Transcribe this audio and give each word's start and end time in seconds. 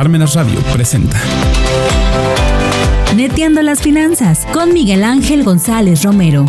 Parmenas 0.00 0.34
Radio 0.34 0.58
presenta. 0.72 1.20
Neteando 3.14 3.60
las 3.60 3.82
finanzas 3.82 4.46
con 4.50 4.72
Miguel 4.72 5.04
Ángel 5.04 5.44
González 5.44 6.04
Romero. 6.04 6.46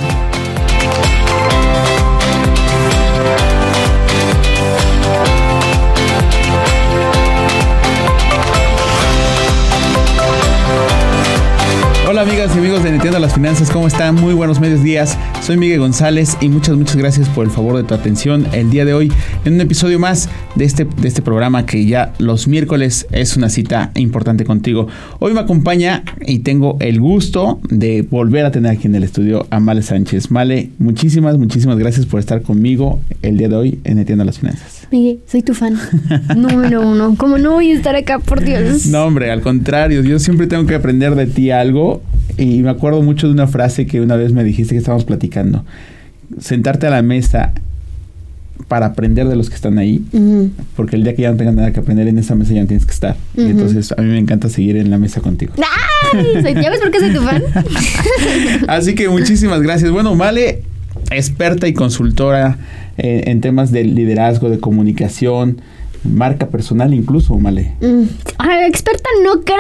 Hola 12.11 12.21
amigas 12.21 12.52
y 12.55 12.59
amigos 12.59 12.83
de 12.83 12.91
Netiendo 12.91 13.20
las 13.20 13.33
Finanzas, 13.33 13.70
¿cómo 13.71 13.88
están? 13.88 14.15
Muy 14.15 14.33
buenos 14.33 14.59
medios 14.59 14.83
días. 14.83 15.18
Soy 15.41 15.55
Miguel 15.55 15.79
González 15.79 16.38
y 16.41 16.49
muchas, 16.49 16.75
muchas 16.75 16.97
gracias 16.97 17.29
por 17.29 17.45
el 17.45 17.52
favor 17.52 17.77
de 17.77 17.83
tu 17.83 17.93
atención 17.93 18.47
el 18.52 18.70
día 18.70 18.83
de 18.83 18.93
hoy 18.93 19.11
en 19.45 19.54
un 19.54 19.61
episodio 19.61 19.97
más 19.97 20.27
de 20.55 20.65
este, 20.65 20.86
de 20.86 21.07
este 21.07 21.21
programa 21.21 21.65
que 21.65 21.86
ya 21.86 22.13
los 22.20 22.47
miércoles 22.47 23.07
es 23.11 23.38
una 23.38 23.49
cita 23.49 23.91
importante 23.95 24.45
contigo. 24.45 24.88
Hoy 25.20 25.34
me 25.34 25.39
acompaña 25.39 26.03
y 26.26 26.39
tengo 26.39 26.77
el 26.80 26.99
gusto 26.99 27.59
de 27.70 28.02
volver 28.02 28.45
a 28.45 28.52
tener 28.52 28.71
aquí 28.71 28.88
en 28.88 28.95
el 28.95 29.03
estudio 29.03 29.48
a 29.49 29.59
Male 29.59 29.81
Sánchez. 29.81 30.31
Male, 30.31 30.70
muchísimas, 30.79 31.38
muchísimas 31.38 31.77
gracias 31.77 32.05
por 32.05 32.20
estar 32.20 32.41
conmigo 32.41 32.99
el 33.21 33.38
día 33.38 33.49
de 33.49 33.55
hoy 33.55 33.79
en 33.84 33.98
Netiendo 33.98 34.26
las 34.26 34.40
Finanzas. 34.40 34.88
Miguel, 34.91 35.20
soy 35.26 35.41
tu 35.41 35.53
fan. 35.53 35.77
Número 36.35 36.88
uno. 36.88 37.15
¿Cómo 37.18 37.38
no 37.38 37.52
voy 37.52 37.71
a 37.71 37.76
estar 37.76 37.95
acá, 37.95 38.20
por 38.20 38.43
Dios? 38.43 38.88
No, 38.88 39.05
hombre, 39.05 39.31
al 39.31 39.41
contrario, 39.41 40.02
yo 40.04 40.20
siempre 40.20 40.48
tengo 40.48 40.65
que 40.65 40.76
aprender 40.76 41.15
de 41.15 41.27
ti 41.27 41.52
algo 41.52 42.02
y 42.38 42.62
me 42.62 42.70
acuerdo 42.70 43.02
mucho 43.02 43.27
de 43.27 43.34
una 43.34 43.48
frase 43.48 43.85
que 43.85 44.02
una 44.02 44.15
vez 44.15 44.34
me 44.34 44.43
dijiste 44.43 44.76
que 44.76 44.79
estábamos 44.79 45.05
platicando. 45.05 45.63
Sentarte 46.40 46.88
a 46.88 46.90
la 46.90 47.02
mesa 47.02 47.54
para 48.67 48.88
aprender 48.88 49.27
de 49.27 49.35
los 49.35 49.49
que 49.49 49.55
están 49.55 49.77
ahí, 49.77 50.03
porque 50.75 50.95
el 50.95 51.03
día 51.03 51.15
que 51.15 51.23
ya 51.23 51.31
no 51.31 51.38
tengas 51.38 51.55
nada 51.55 51.71
que 51.71 51.79
aprender 51.79 52.07
en 52.07 52.17
esa 52.17 52.35
mesa 52.35 52.53
ya 52.53 52.61
no 52.61 52.67
tienes 52.67 52.85
que 52.85 52.91
estar. 52.91 53.15
Y 53.35 53.43
entonces 53.43 53.91
a 53.91 54.01
mí 54.01 54.07
me 54.09 54.20
encanta 54.20 54.49
seguir 54.49 54.77
en 54.77 54.89
la 54.89 54.97
mesa 54.97 55.21
contigo. 55.21 55.53
¡Ay! 56.13 56.53
¿Ya 56.55 56.70
ves 56.70 56.79
por 56.79 56.91
qué 56.91 56.99
soy 56.99 57.13
tu 57.13 57.21
fan? 57.21 57.43
Así 58.68 58.95
que 58.95 59.09
muchísimas 59.09 59.62
gracias. 59.62 59.91
Bueno, 59.91 60.15
Male, 60.15 60.63
experta 61.12 61.68
y 61.68 61.73
consultora 61.73 62.57
en, 62.98 63.27
en 63.29 63.41
temas 63.41 63.71
de 63.71 63.84
liderazgo, 63.84 64.50
de 64.50 64.59
comunicación, 64.59 65.62
marca 66.03 66.47
personal 66.47 66.94
incluso, 66.94 67.38
Male. 67.38 67.73
Mm. 67.81 68.03
Ah, 68.38 68.68
experta 68.68 69.09
no 69.23 69.41
creo, 69.41 69.57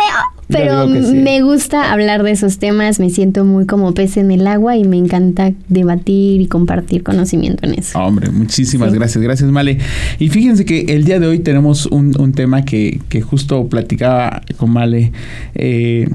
pero 0.51 0.87
sí. 1.05 1.15
me 1.15 1.41
gusta 1.41 1.91
hablar 1.91 2.23
de 2.23 2.31
esos 2.31 2.57
temas, 2.57 2.99
me 2.99 3.09
siento 3.09 3.45
muy 3.45 3.65
como 3.65 3.93
pez 3.93 4.17
en 4.17 4.31
el 4.31 4.45
agua 4.47 4.77
y 4.77 4.83
me 4.83 4.97
encanta 4.97 5.53
debatir 5.69 6.41
y 6.41 6.47
compartir 6.47 7.03
conocimiento 7.03 7.65
en 7.65 7.75
eso. 7.75 7.97
Hombre, 7.99 8.29
muchísimas 8.31 8.91
Sí. 8.91 8.97
gracias, 8.97 9.23
gracias 9.23 9.49
Male. 9.51 9.77
Y 10.19 10.29
fíjense 10.29 10.65
que 10.65 10.81
el 10.93 11.05
día 11.05 11.19
de 11.19 11.27
hoy 11.27 11.39
tenemos 11.39 11.85
un, 11.87 12.19
un 12.19 12.33
tema 12.33 12.63
que, 12.65 12.99
que 13.09 13.21
justo 13.21 13.67
platicaba 13.67 14.41
con 14.57 14.71
Male, 14.71 15.11
eh, 15.55 16.09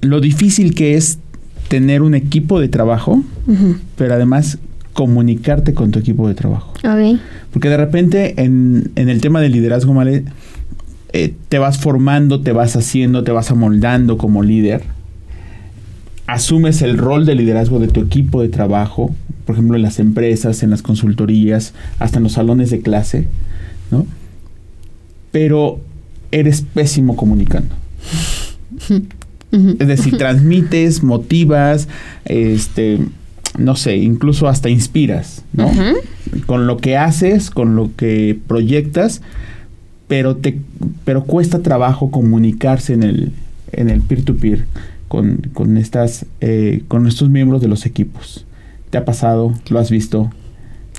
lo 0.00 0.20
difícil 0.20 0.74
que 0.74 0.94
es 0.96 1.18
tener 1.68 2.02
un 2.02 2.14
equipo 2.14 2.60
de 2.60 2.68
trabajo, 2.68 3.22
pero 3.96 4.14
además 4.14 4.58
comunicarte 4.92 5.72
con 5.74 5.90
tu 5.90 5.98
equipo 5.98 6.28
de 6.28 6.34
trabajo. 6.34 6.72
Ok. 6.84 7.18
Porque 7.52 7.68
de 7.68 7.76
repente 7.76 8.34
en, 8.42 8.90
en 8.96 9.08
el 9.08 9.20
tema 9.20 9.40
del 9.40 9.52
liderazgo, 9.52 9.94
Male, 9.94 10.24
eh, 11.12 11.34
te 11.48 11.58
vas 11.58 11.78
formando, 11.78 12.40
te 12.40 12.52
vas 12.52 12.74
haciendo, 12.76 13.22
te 13.22 13.32
vas 13.32 13.50
amoldando 13.50 14.16
como 14.16 14.42
líder. 14.42 14.82
Asumes 16.26 16.80
el 16.82 16.96
rol 16.96 17.26
de 17.26 17.34
liderazgo 17.34 17.78
de 17.78 17.88
tu 17.88 18.00
equipo 18.00 18.40
de 18.40 18.48
trabajo, 18.48 19.14
por 19.44 19.54
ejemplo, 19.54 19.76
en 19.76 19.82
las 19.82 19.98
empresas, 19.98 20.62
en 20.62 20.70
las 20.70 20.82
consultorías, 20.82 21.74
hasta 21.98 22.18
en 22.18 22.22
los 22.22 22.32
salones 22.32 22.70
de 22.70 22.80
clase, 22.80 23.26
¿no? 23.90 24.06
Pero 25.32 25.80
eres 26.30 26.62
pésimo 26.62 27.16
comunicando. 27.16 27.74
Es 29.52 29.86
decir, 29.86 30.16
transmites, 30.16 31.02
motivas, 31.02 31.88
este, 32.24 32.98
no 33.58 33.76
sé, 33.76 33.96
incluso 33.96 34.48
hasta 34.48 34.70
inspiras, 34.70 35.44
¿no? 35.52 35.70
Con 36.46 36.66
lo 36.66 36.78
que 36.78 36.96
haces, 36.96 37.50
con 37.50 37.76
lo 37.76 37.90
que 37.94 38.38
proyectas, 38.46 39.20
pero 40.12 40.36
te 40.36 40.60
pero 41.06 41.24
cuesta 41.24 41.62
trabajo 41.62 42.10
comunicarse 42.10 42.92
en 42.92 43.02
el 43.02 43.32
en 43.72 43.88
el 43.88 44.02
peer 44.02 44.22
to 44.22 44.36
peer 44.36 44.66
con, 45.08 45.38
con 45.54 45.78
estas 45.78 46.26
eh, 46.42 46.82
con 46.86 47.06
estos 47.06 47.30
miembros 47.30 47.62
de 47.62 47.68
los 47.68 47.86
equipos. 47.86 48.44
¿Te 48.90 48.98
ha 48.98 49.06
pasado? 49.06 49.54
¿Lo 49.70 49.78
has 49.78 49.90
visto? 49.90 50.30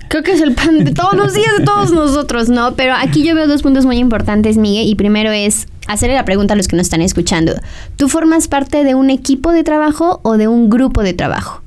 Creo 0.07 0.23
que 0.23 0.31
es 0.31 0.41
el 0.41 0.55
pan 0.55 0.83
de 0.83 0.93
todos 0.93 1.13
los 1.13 1.35
días 1.35 1.59
de 1.59 1.63
todos 1.63 1.91
nosotros, 1.91 2.49
¿no? 2.49 2.73
Pero 2.73 2.95
aquí 2.95 3.23
yo 3.23 3.35
veo 3.35 3.47
dos 3.47 3.61
puntos 3.61 3.85
muy 3.85 3.99
importantes, 3.99 4.57
Miguel. 4.57 4.87
Y 4.87 4.95
primero 4.95 5.31
es 5.31 5.67
hacerle 5.87 6.15
la 6.15 6.25
pregunta 6.25 6.55
a 6.55 6.57
los 6.57 6.67
que 6.67 6.75
nos 6.75 6.87
están 6.87 7.03
escuchando. 7.03 7.53
¿Tú 7.97 8.09
formas 8.09 8.47
parte 8.47 8.83
de 8.83 8.95
un 8.95 9.11
equipo 9.11 9.51
de 9.51 9.63
trabajo 9.63 10.21
o 10.23 10.37
de 10.37 10.47
un 10.47 10.71
grupo 10.71 11.03
de 11.03 11.13
trabajo? 11.13 11.61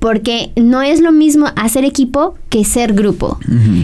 Porque 0.00 0.50
no 0.56 0.82
es 0.82 1.00
lo 1.00 1.12
mismo 1.12 1.46
hacer 1.54 1.84
equipo 1.84 2.34
que 2.48 2.64
ser 2.64 2.92
grupo. 2.92 3.38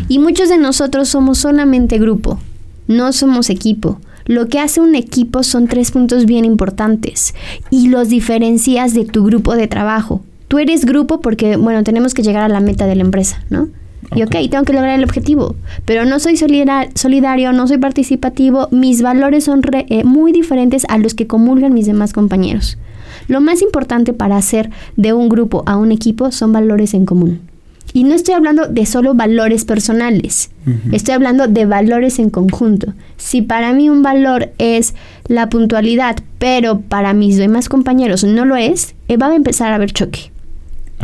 Y 0.09 0.19
muchos 0.19 0.49
de 0.49 0.59
nosotros 0.59 1.09
somos 1.09 1.39
solamente 1.39 1.99
grupo, 1.99 2.41
no 2.89 3.13
somos 3.13 3.49
equipo. 3.51 4.01
Lo 4.27 4.49
que 4.49 4.59
hace 4.59 4.81
un 4.81 4.95
equipo 4.95 5.43
son 5.43 5.69
tres 5.69 5.91
puntos 5.93 6.27
bien 6.27 6.45
importantes 6.45 7.35
y 7.71 7.89
los 7.89 8.09
diferencias 8.09 8.93
de 8.93 9.05
tu 9.05 9.25
grupo 9.25 9.55
de 9.55 9.69
trabajo. 9.69 10.23
Tú 10.49 10.59
eres 10.59 10.85
grupo 10.85 11.21
porque, 11.21 11.57
bueno, 11.57 11.83
tenemos 11.85 12.13
que 12.15 12.23
llegar 12.23 12.43
a 12.43 12.49
la 12.49 12.61
meta 12.61 12.87
de 12.87 12.95
la 12.97 13.03
empresa, 13.03 13.43
¿no? 13.51 13.69
Y 14.15 14.23
ok, 14.23 14.29
Ok. 14.37 14.51
tengo 14.51 14.65
que 14.65 14.73
lograr 14.73 14.99
el 14.99 15.05
objetivo, 15.05 15.55
pero 15.85 16.05
no 16.05 16.19
soy 16.21 16.37
solidar- 16.37 16.89
solidario, 16.95 17.53
no 17.53 17.67
soy 17.69 17.79
participativo, 17.79 18.69
mis 18.71 19.03
valores 19.03 19.45
son 19.45 19.63
re- 19.63 19.87
eh, 19.91 20.05
muy 20.05 20.33
diferentes 20.33 20.85
a 20.89 20.99
los 20.99 21.15
que 21.15 21.27
comulgan 21.27 21.75
mis 21.75 21.87
demás 21.87 22.13
compañeros. 22.13 22.79
Lo 23.29 23.41
más 23.43 23.61
importante 23.61 24.13
para 24.15 24.37
hacer 24.37 24.71
de 24.97 25.13
un 25.13 25.29
grupo 25.29 25.63
a 25.67 25.77
un 25.77 25.93
equipo 25.93 26.31
son 26.33 26.53
valores 26.53 26.95
en 26.95 27.05
común. 27.05 27.41
Y 27.93 28.05
no 28.05 28.15
estoy 28.15 28.35
hablando 28.35 28.67
de 28.67 28.87
solo 28.87 29.15
valores 29.15 29.65
personales, 29.65 30.51
estoy 30.93 31.15
hablando 31.15 31.49
de 31.49 31.65
valores 31.65 32.19
en 32.19 32.29
conjunto. 32.29 32.93
Si 33.17 33.41
para 33.41 33.73
mí 33.73 33.89
un 33.89 34.03
valor 34.03 34.51
es 34.59 34.95
la 35.27 35.49
puntualidad, 35.49 36.17
pero 36.39 36.81
para 36.81 37.15
mis 37.15 37.37
demás 37.37 37.69
compañeros 37.69 38.25
no 38.25 38.45
lo 38.45 38.57
es, 38.57 38.95
eh, 39.09 39.17
va 39.17 39.29
a 39.29 39.35
empezar 39.35 39.73
a 39.73 39.77
haber 39.77 39.93
choque. 39.93 40.31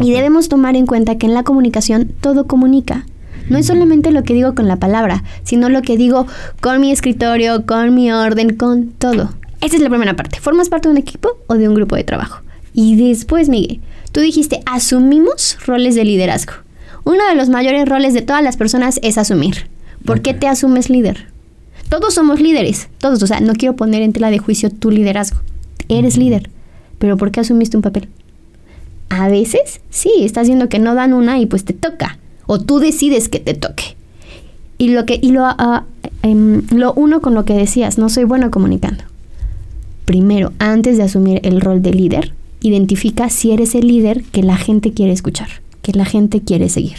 Y 0.01 0.13
debemos 0.13 0.49
tomar 0.49 0.77
en 0.77 0.87
cuenta 0.87 1.17
que 1.17 1.27
en 1.27 1.35
la 1.35 1.45
comunicación 1.45 2.13
todo 2.21 2.47
comunica. 2.47 3.07
No 3.49 3.59
es 3.59 3.67
solamente 3.67 4.11
lo 4.11 4.23
que 4.23 4.35
digo 4.35 4.55
con 4.55 4.69
la 4.69 4.77
palabra, 4.77 5.23
sino 5.43 5.69
lo 5.69 5.83
que 5.83 5.97
digo 5.97 6.27
con 6.61 6.81
mi 6.81 6.91
escritorio, 6.91 7.67
con 7.67 7.95
mi 7.95 8.11
orden, 8.11 8.57
con 8.57 8.89
todo. 8.89 9.35
Esa 9.61 9.77
es 9.77 9.83
la 9.83 9.89
primera 9.89 10.17
parte. 10.17 10.41
¿Formas 10.41 10.69
parte 10.69 10.89
de 10.89 10.93
un 10.93 10.99
equipo 10.99 11.39
o 11.47 11.55
de 11.55 11.69
un 11.69 11.75
grupo 11.75 11.97
de 11.97 12.05
trabajo? 12.05 12.43
Y 12.73 12.97
después, 12.97 13.49
Miguel, 13.49 13.81
tú 14.13 14.21
dijiste, 14.21 14.61
asumimos 14.67 15.59
roles 15.67 15.95
de 15.95 16.05
liderazgo. 16.05 16.55
Uno 17.05 17.27
de 17.29 17.35
los 17.35 17.49
mayores 17.49 17.89
roles 17.89 18.15
de 18.15 18.23
todas 18.23 18.43
las 18.43 18.57
personas 18.57 18.99
es 19.03 19.19
asumir. 19.19 19.69
¿Por 20.05 20.23
qué 20.23 20.35
te 20.35 20.49
asumes 20.49 20.91
líder? 20.91 21.29
Todos 21.89 22.15
somos 22.15 22.41
líderes, 22.41 22.89
todos. 22.99 23.23
O 23.23 23.27
sea, 23.27 23.41
no 23.41 23.55
quiero 23.55 23.77
poner 23.77 24.03
en 24.03 24.13
tela 24.13 24.31
de 24.31 24.39
juicio 24.39 24.71
tu 24.71 24.91
liderazgo. 24.91 25.41
Eres 25.89 26.17
líder. 26.17 26.51
Pero 26.99 27.17
¿por 27.17 27.31
qué 27.31 27.41
asumiste 27.41 27.77
un 27.77 27.83
papel? 27.83 28.09
A 29.11 29.29
veces, 29.29 29.81
sí, 29.91 30.11
estás 30.21 30.47
viendo 30.47 30.69
que 30.69 30.79
no 30.79 30.95
dan 30.95 31.13
una 31.13 31.39
y 31.39 31.47
pues 31.47 31.65
te 31.65 31.73
toca. 31.73 32.19
O 32.47 32.61
tú 32.61 32.79
decides 32.79 33.29
que 33.29 33.39
te 33.39 33.55
toque. 33.55 33.97
Y 34.79 34.89
lo 34.89 35.07
que 35.07 35.19
y 35.21 35.31
lo, 35.31 35.45
ah, 35.45 35.85
em, 36.23 36.63
lo 36.71 36.93
uno 36.95 37.21
con 37.21 37.35
lo 37.35 37.45
que 37.45 37.55
decías, 37.55 37.99
no 37.99 38.09
soy 38.09 38.25
bueno 38.25 38.51
comunicando. 38.51 39.05
Primero, 40.05 40.53
antes 40.59 40.97
de 40.97 41.05
asumir 41.05 41.41
el 41.45 41.61
rol 41.61 41.81
de 41.81 41.93
líder, 41.95 42.35
identifica 42.61 43.29
si 43.29 43.53
eres 43.53 43.75
el 43.75 43.87
líder 43.87 44.25
que 44.25 44.43
la 44.43 44.57
gente 44.57 44.93
quiere 44.93 45.13
escuchar, 45.13 45.49
que 45.85 45.93
la 45.93 46.07
gente 46.07 46.41
quiere 46.41 46.69
seguir. 46.69 46.97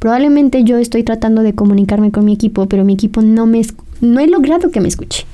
Probablemente 0.00 0.64
yo 0.64 0.78
estoy 0.78 1.04
tratando 1.04 1.42
de 1.42 1.54
comunicarme 1.54 2.10
con 2.10 2.24
mi 2.24 2.32
equipo, 2.32 2.66
pero 2.66 2.84
mi 2.84 2.94
equipo 2.94 3.22
no 3.22 3.46
me 3.46 3.62
no 4.00 4.20
he 4.20 4.26
logrado 4.26 4.70
que 4.70 4.80
me 4.80 4.88
escuche. 4.88 5.24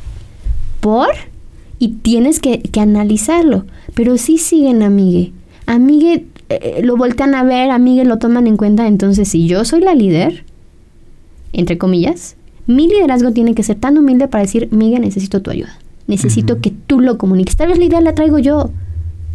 ¿Por? 0.80 1.08
Y 1.78 1.88
tienes 1.88 2.40
que, 2.40 2.60
que 2.60 2.80
analizarlo. 2.80 3.64
Pero 3.94 4.18
sí 4.18 4.38
siguen 4.38 4.82
a 4.82 4.90
Migue. 4.90 5.32
A 5.66 5.78
Migue 5.78 6.26
eh, 6.48 6.80
lo 6.82 6.96
voltean 6.96 7.34
a 7.34 7.44
ver, 7.44 7.70
a 7.70 7.78
Migue 7.78 8.04
lo 8.04 8.18
toman 8.18 8.46
en 8.46 8.56
cuenta. 8.56 8.86
Entonces, 8.86 9.28
si 9.28 9.46
yo 9.46 9.64
soy 9.64 9.80
la 9.80 9.94
líder, 9.94 10.44
entre 11.52 11.78
comillas, 11.78 12.36
mi 12.66 12.88
liderazgo 12.88 13.32
tiene 13.32 13.54
que 13.54 13.62
ser 13.62 13.76
tan 13.76 13.96
humilde 13.96 14.28
para 14.28 14.42
decir, 14.42 14.68
Migue, 14.72 14.98
necesito 14.98 15.40
tu 15.40 15.50
ayuda. 15.50 15.78
Necesito 16.08 16.60
que 16.60 16.70
tú 16.70 17.00
lo 17.00 17.16
comuniques. 17.16 17.56
Tal 17.56 17.68
vez 17.68 17.78
la 17.78 17.84
idea 17.84 18.00
la 18.00 18.14
traigo 18.14 18.38
yo. 18.38 18.70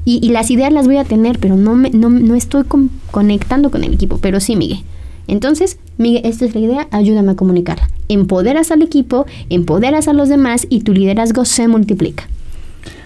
Y, 0.10 0.26
y 0.26 0.30
las 0.30 0.50
ideas 0.52 0.72
las 0.72 0.86
voy 0.88 0.96
a 0.96 1.04
tener, 1.04 1.38
pero 1.38 1.58
no, 1.58 1.76
me, 1.76 1.90
no, 1.90 2.10
no 2.10 2.34
estoy 2.36 2.64
con- 2.64 2.90
conectando 3.12 3.70
con 3.72 3.84
el 3.84 3.94
equipo. 3.94 4.20
Pero 4.22 4.40
sí, 4.40 4.56
Migue. 4.56 4.82
Entonces, 5.28 5.80
Miguel, 5.98 6.22
esta 6.24 6.46
es 6.46 6.56
la 6.56 6.62
idea, 6.62 6.88
ayúdame 6.92 7.34
a 7.34 7.36
comunicarla. 7.36 7.90
Empoderas 8.08 8.72
al 8.72 8.82
equipo, 8.84 9.26
empoderas 9.50 10.08
a 10.08 10.14
los 10.14 10.30
demás 10.30 10.66
y 10.70 10.80
tu 10.82 10.94
liderazgo 10.94 11.44
se 11.44 11.68
multiplica. 11.68 12.24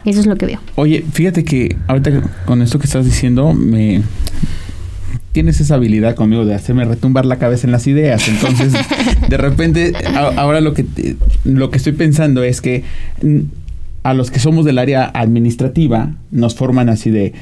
Eso 0.06 0.20
es 0.20 0.28
lo 0.28 0.36
que 0.36 0.46
veo. 0.46 0.60
Oye, 0.76 1.04
fíjate 1.12 1.44
que 1.44 1.76
ahorita 1.88 2.22
con 2.46 2.62
esto 2.62 2.78
que 2.78 2.86
estás 2.86 3.04
diciendo 3.06 3.54
me 3.54 4.04
tienes 5.32 5.62
esa 5.62 5.76
habilidad 5.76 6.14
conmigo 6.16 6.46
de 6.46 6.54
hacerme 6.54 6.86
retumbar 6.86 7.26
la 7.26 7.38
cabeza 7.38 7.66
en 7.66 7.72
las 7.72 7.88
ideas. 7.88 8.28
Entonces, 8.28 8.74
de 9.30 9.38
repente, 9.38 9.94
ahora 10.38 10.62
lo 10.62 10.74
que, 10.76 10.86
lo 11.46 11.72
que 11.72 11.78
estoy 11.78 11.94
pensando 11.94 12.44
es 12.44 12.62
que 12.62 12.84
mm, 13.24 13.40
a 14.04 14.14
los 14.14 14.32
que 14.32 14.40
somos 14.40 14.66
del 14.66 14.80
área 14.80 15.06
administrativa 15.06 16.16
nos 16.32 16.56
forman 16.56 16.90
así 16.90 17.10
de 17.12 17.34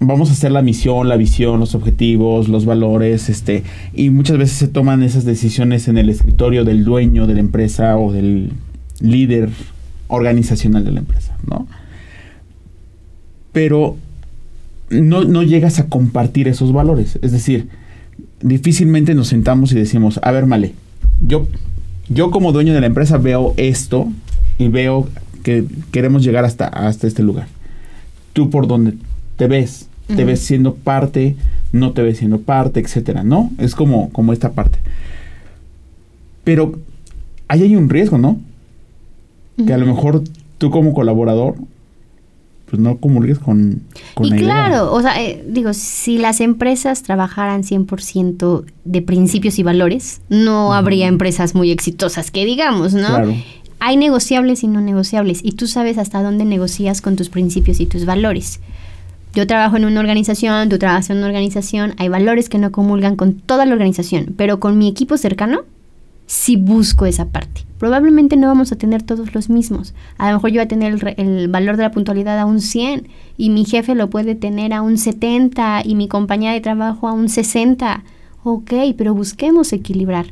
vamos 0.00 0.30
a 0.30 0.32
hacer 0.32 0.50
la 0.50 0.62
misión, 0.62 1.08
la 1.08 1.16
visión, 1.16 1.60
los 1.60 1.74
objetivos, 1.74 2.48
los 2.48 2.64
valores, 2.64 3.28
este, 3.28 3.62
y 3.94 4.10
muchas 4.10 4.38
veces 4.38 4.56
se 4.56 4.68
toman 4.68 5.02
esas 5.02 5.24
decisiones 5.24 5.88
en 5.88 5.98
el 5.98 6.08
escritorio 6.08 6.64
del 6.64 6.84
dueño 6.84 7.26
de 7.26 7.34
la 7.34 7.40
empresa 7.40 7.96
o 7.96 8.12
del 8.12 8.52
líder 9.00 9.50
organizacional 10.08 10.84
de 10.84 10.92
la 10.92 11.00
empresa, 11.00 11.36
¿no? 11.46 11.66
Pero 13.52 13.96
no, 14.90 15.24
no 15.24 15.42
llegas 15.42 15.78
a 15.78 15.88
compartir 15.88 16.48
esos 16.48 16.72
valores. 16.72 17.18
Es 17.22 17.32
decir, 17.32 17.68
difícilmente 18.42 19.14
nos 19.14 19.28
sentamos 19.28 19.72
y 19.72 19.76
decimos, 19.76 20.20
a 20.22 20.30
ver, 20.32 20.46
Male, 20.46 20.74
yo, 21.20 21.46
yo 22.08 22.30
como 22.30 22.52
dueño 22.52 22.74
de 22.74 22.80
la 22.80 22.86
empresa 22.86 23.16
veo 23.16 23.54
esto 23.56 24.08
y 24.58 24.68
veo 24.68 25.08
que 25.44 25.64
queremos 25.92 26.24
llegar 26.24 26.44
hasta, 26.44 26.66
hasta 26.66 27.06
este 27.06 27.22
lugar. 27.22 27.46
Tú 28.32 28.50
por 28.50 28.66
dónde 28.66 28.94
te 29.36 29.46
ves, 29.46 29.88
te 30.08 30.24
ves 30.24 30.40
siendo 30.40 30.74
parte, 30.74 31.36
no 31.70 31.92
te 31.92 32.02
ves 32.02 32.18
siendo 32.18 32.40
parte, 32.40 32.80
etcétera, 32.80 33.22
¿no? 33.22 33.50
Es 33.58 33.76
como, 33.76 34.10
como 34.10 34.32
esta 34.32 34.52
parte. 34.52 34.78
Pero 36.42 36.80
ahí 37.46 37.62
hay 37.62 37.76
un 37.76 37.88
riesgo, 37.88 38.18
¿no? 38.18 38.40
Que 39.64 39.72
a 39.72 39.78
lo 39.78 39.86
mejor 39.86 40.24
tú 40.58 40.70
como 40.70 40.92
colaborador 40.92 41.54
pues 42.66 42.80
no 42.80 42.96
comulgues 42.96 43.38
con, 43.38 43.82
con 44.14 44.26
y 44.26 44.30
claro, 44.38 44.92
o 44.92 45.00
sea, 45.00 45.22
eh, 45.22 45.44
digo, 45.46 45.74
si 45.74 46.18
las 46.18 46.40
empresas 46.40 47.02
trabajaran 47.02 47.62
100% 47.62 48.64
de 48.84 49.02
principios 49.02 49.58
y 49.58 49.62
valores, 49.62 50.22
no 50.28 50.72
habría 50.72 51.06
empresas 51.06 51.54
muy 51.54 51.70
exitosas, 51.70 52.30
que 52.30 52.44
digamos, 52.44 52.94
¿no? 52.94 53.06
Claro. 53.06 53.34
Hay 53.86 53.98
negociables 53.98 54.62
y 54.62 54.66
no 54.66 54.80
negociables, 54.80 55.40
y 55.42 55.52
tú 55.52 55.66
sabes 55.66 55.98
hasta 55.98 56.22
dónde 56.22 56.46
negocias 56.46 57.02
con 57.02 57.16
tus 57.16 57.28
principios 57.28 57.80
y 57.80 57.86
tus 57.86 58.06
valores. 58.06 58.60
Yo 59.34 59.46
trabajo 59.46 59.76
en 59.76 59.84
una 59.84 60.00
organización, 60.00 60.70
tú 60.70 60.78
trabajas 60.78 61.10
en 61.10 61.18
una 61.18 61.26
organización, 61.26 61.92
hay 61.98 62.08
valores 62.08 62.48
que 62.48 62.56
no 62.56 62.72
comulgan 62.72 63.16
con 63.16 63.34
toda 63.34 63.66
la 63.66 63.74
organización, 63.74 64.32
pero 64.38 64.58
con 64.58 64.78
mi 64.78 64.88
equipo 64.88 65.18
cercano 65.18 65.64
si 66.24 66.56
busco 66.56 67.04
esa 67.04 67.26
parte. 67.26 67.66
Probablemente 67.76 68.38
no 68.38 68.46
vamos 68.46 68.72
a 68.72 68.76
tener 68.76 69.02
todos 69.02 69.34
los 69.34 69.50
mismos. 69.50 69.92
A 70.16 70.30
lo 70.30 70.38
mejor 70.38 70.48
yo 70.48 70.60
voy 70.60 70.64
a 70.64 70.68
tener 70.68 71.14
el, 71.18 71.48
valor 71.48 71.76
de 71.76 71.82
la 71.82 71.90
puntualidad 71.90 72.38
a 72.38 72.46
un 72.46 72.62
100 72.62 73.06
y 73.36 73.50
mi 73.50 73.66
jefe 73.66 73.94
lo 73.94 74.08
puede 74.08 74.34
tener 74.34 74.72
a 74.72 74.80
un 74.80 74.96
70 74.96 75.82
y 75.84 75.94
mi 75.94 76.08
compañía 76.08 76.52
de 76.52 76.62
trabajo 76.62 77.06
a 77.06 77.12
un 77.12 77.28
60. 77.28 78.02
Ok, 78.44 78.72
pero 78.96 79.12
busquemos 79.12 79.74
equilibrar. 79.74 80.24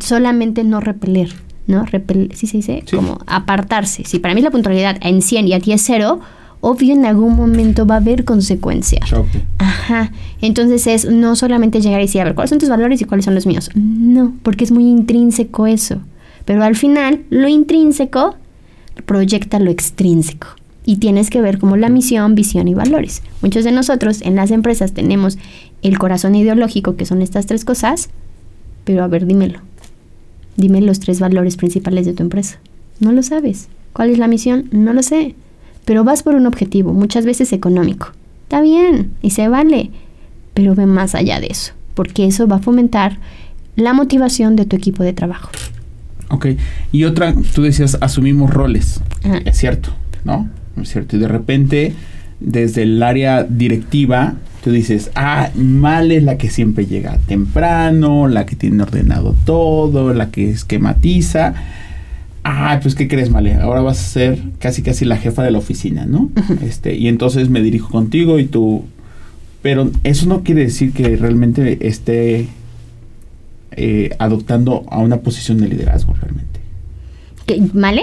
Solamente 0.00 0.62
no 0.62 0.80
repeler, 0.80 1.30
¿no? 1.66 1.84
Repel 1.84 2.30
¿sí 2.34 2.46
se 2.46 2.58
dice? 2.58 2.84
Como 2.90 3.18
apartarse. 3.26 4.04
Si 4.04 4.18
para 4.18 4.34
mí 4.34 4.40
la 4.40 4.50
puntualidad 4.50 4.98
en 5.00 5.22
100 5.22 5.48
y 5.48 5.52
a 5.52 5.60
ti 5.60 5.72
es 5.72 5.82
0, 5.82 6.20
obvio 6.60 6.92
en 6.92 7.04
algún 7.04 7.36
momento 7.36 7.86
va 7.86 7.96
a 7.96 7.98
haber 7.98 8.24
consecuencias. 8.24 9.12
Ajá. 9.58 10.12
Entonces 10.40 10.86
es 10.86 11.04
no 11.10 11.36
solamente 11.36 11.80
llegar 11.80 12.00
y 12.00 12.04
decir, 12.04 12.20
a 12.20 12.24
ver, 12.24 12.34
¿cuáles 12.34 12.50
son 12.50 12.58
tus 12.58 12.68
valores 12.68 13.00
y 13.00 13.04
cuáles 13.04 13.24
son 13.24 13.34
los 13.34 13.46
míos? 13.46 13.70
No, 13.74 14.34
porque 14.42 14.64
es 14.64 14.72
muy 14.72 14.84
intrínseco 14.88 15.66
eso. 15.66 16.00
Pero 16.44 16.62
al 16.62 16.76
final, 16.76 17.22
lo 17.30 17.48
intrínseco 17.48 18.36
proyecta 19.04 19.58
lo 19.58 19.70
extrínseco. 19.70 20.48
Y 20.84 20.96
tienes 20.96 21.30
que 21.30 21.40
ver 21.40 21.58
como 21.58 21.76
la 21.76 21.88
misión, 21.88 22.36
visión 22.36 22.68
y 22.68 22.74
valores. 22.74 23.22
Muchos 23.42 23.64
de 23.64 23.72
nosotros 23.72 24.22
en 24.22 24.36
las 24.36 24.52
empresas 24.52 24.92
tenemos 24.92 25.36
el 25.82 25.98
corazón 25.98 26.36
ideológico, 26.36 26.94
que 26.94 27.06
son 27.06 27.22
estas 27.22 27.46
tres 27.46 27.64
cosas, 27.64 28.08
pero 28.84 29.02
a 29.02 29.08
ver, 29.08 29.26
dímelo. 29.26 29.60
Dime 30.56 30.80
los 30.80 31.00
tres 31.00 31.20
valores 31.20 31.56
principales 31.56 32.06
de 32.06 32.14
tu 32.14 32.22
empresa. 32.22 32.58
No 33.00 33.12
lo 33.12 33.22
sabes. 33.22 33.68
¿Cuál 33.92 34.10
es 34.10 34.18
la 34.18 34.28
misión? 34.28 34.68
No 34.72 34.92
lo 34.92 35.02
sé 35.02 35.34
pero 35.86 36.04
vas 36.04 36.22
por 36.22 36.34
un 36.34 36.46
objetivo, 36.46 36.92
muchas 36.92 37.24
veces 37.24 37.54
económico. 37.54 38.08
Está 38.42 38.60
bien 38.60 39.12
y 39.22 39.30
se 39.30 39.48
vale, 39.48 39.90
pero 40.52 40.74
ve 40.74 40.84
más 40.84 41.14
allá 41.14 41.40
de 41.40 41.46
eso, 41.46 41.72
porque 41.94 42.26
eso 42.26 42.46
va 42.46 42.56
a 42.56 42.58
fomentar 42.58 43.18
la 43.76 43.94
motivación 43.94 44.56
de 44.56 44.66
tu 44.66 44.76
equipo 44.76 45.02
de 45.02 45.12
trabajo. 45.14 45.50
Ok, 46.28 46.48
y 46.90 47.04
otra, 47.04 47.34
tú 47.54 47.62
decías, 47.62 47.96
asumimos 48.00 48.50
roles. 48.50 49.00
Es 49.44 49.58
cierto, 49.58 49.90
¿no? 50.24 50.48
Es 50.80 50.90
cierto, 50.90 51.16
y 51.16 51.20
de 51.20 51.28
repente, 51.28 51.94
desde 52.40 52.82
el 52.82 53.00
área 53.02 53.44
directiva, 53.44 54.34
tú 54.66 54.72
dices, 54.72 55.12
ah, 55.14 55.50
mal 55.54 56.10
es 56.10 56.24
la 56.24 56.38
que 56.38 56.50
siempre 56.50 56.86
llega 56.86 57.18
temprano, 57.28 58.26
la 58.26 58.46
que 58.46 58.56
tiene 58.56 58.82
ordenado 58.82 59.36
todo, 59.44 60.12
la 60.12 60.32
que 60.32 60.50
esquematiza 60.50 61.54
ah, 62.46 62.78
pues 62.82 62.96
¿qué 62.96 63.06
crees, 63.06 63.30
Male? 63.30 63.54
Ahora 63.54 63.80
vas 63.80 64.00
a 64.00 64.08
ser 64.08 64.42
casi 64.58 64.82
casi 64.82 65.04
la 65.04 65.16
jefa 65.16 65.42
de 65.42 65.52
la 65.52 65.58
oficina, 65.58 66.06
¿no? 66.06 66.30
Este, 66.66 66.96
y 66.96 67.08
entonces 67.08 67.48
me 67.48 67.60
dirijo 67.60 67.90
contigo 67.90 68.38
y 68.38 68.46
tú... 68.46 68.84
Pero 69.62 69.90
eso 70.04 70.26
no 70.26 70.42
quiere 70.42 70.62
decir 70.62 70.92
que 70.92 71.16
realmente 71.16 71.88
esté 71.88 72.48
eh, 73.72 74.10
adoptando 74.18 74.84
a 74.90 74.98
una 74.98 75.18
posición 75.18 75.58
de 75.58 75.68
liderazgo 75.68 76.14
realmente. 76.14 76.60
¿Male? 77.72 78.02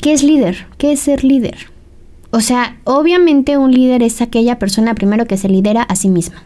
¿Qué 0.00 0.12
es 0.12 0.22
líder? 0.22 0.66
¿Qué 0.76 0.92
es 0.92 1.00
ser 1.00 1.24
líder? 1.24 1.56
O 2.30 2.40
sea, 2.40 2.76
obviamente 2.84 3.58
un 3.58 3.72
líder 3.72 4.02
es 4.02 4.20
aquella 4.20 4.58
persona 4.58 4.94
primero 4.94 5.26
que 5.26 5.36
se 5.36 5.48
lidera 5.48 5.82
a 5.82 5.96
sí 5.96 6.08
misma. 6.08 6.44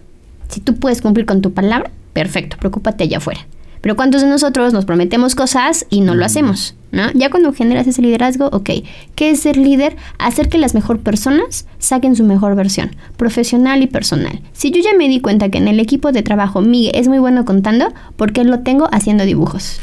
Si 0.48 0.60
tú 0.60 0.76
puedes 0.76 1.02
cumplir 1.02 1.26
con 1.26 1.42
tu 1.42 1.52
palabra, 1.52 1.90
perfecto, 2.12 2.56
preocúpate 2.58 3.04
allá 3.04 3.19
afuera. 3.19 3.46
Pero 3.81 3.96
¿cuántos 3.96 4.22
de 4.22 4.28
nosotros 4.28 4.72
nos 4.72 4.86
prometemos 4.86 5.34
cosas 5.34 5.84
y 5.90 6.00
no 6.00 6.14
lo 6.14 6.25
hacemos? 6.25 6.75
¿no? 6.94 7.10
Ya 7.12 7.28
cuando 7.28 7.52
generas 7.52 7.86
ese 7.86 8.00
liderazgo, 8.00 8.46
ok, 8.46 8.70
¿qué 9.14 9.31
es 9.31 9.40
ser 9.40 9.58
líder? 9.58 9.96
Hacer 10.19 10.48
que 10.48 10.56
las 10.56 10.75
mejor 10.75 11.00
personas 11.00 11.66
saquen 11.78 12.16
su 12.16 12.25
mejor 12.25 12.54
versión, 12.54 12.96
profesional 13.19 13.82
y 13.82 13.86
personal. 13.86 14.40
Si 14.52 14.70
yo 14.70 14.81
ya 14.81 14.96
me 14.96 15.08
di 15.08 15.20
cuenta 15.20 15.50
que 15.50 15.58
en 15.58 15.69
el 15.69 15.81
equipo 15.81 16.12
de 16.12 16.22
trabajo 16.22 16.62
Miguel 16.62 16.92
es 16.94 17.08
muy 17.08 17.19
bueno 17.19 17.44
contando, 17.44 17.92
¿por 18.16 18.32
qué 18.32 18.44
lo 18.44 18.60
tengo 18.60 18.88
haciendo 18.90 19.25
dibujos? 19.25 19.81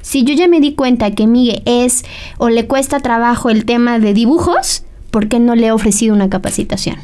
Si 0.00 0.22
yo 0.22 0.32
ya 0.32 0.48
me 0.48 0.60
di 0.60 0.74
cuenta 0.74 1.10
que 1.10 1.26
Miguel 1.26 1.60
es 1.66 2.04
o 2.38 2.48
le 2.48 2.66
cuesta 2.66 3.00
trabajo 3.00 3.50
el 3.50 3.66
tema 3.66 3.98
de 3.98 4.14
dibujos, 4.14 4.84
¿por 5.18 5.26
qué 5.26 5.40
no 5.40 5.56
le 5.56 5.66
he 5.66 5.72
ofrecido 5.72 6.14
una 6.14 6.30
capacitación? 6.30 6.94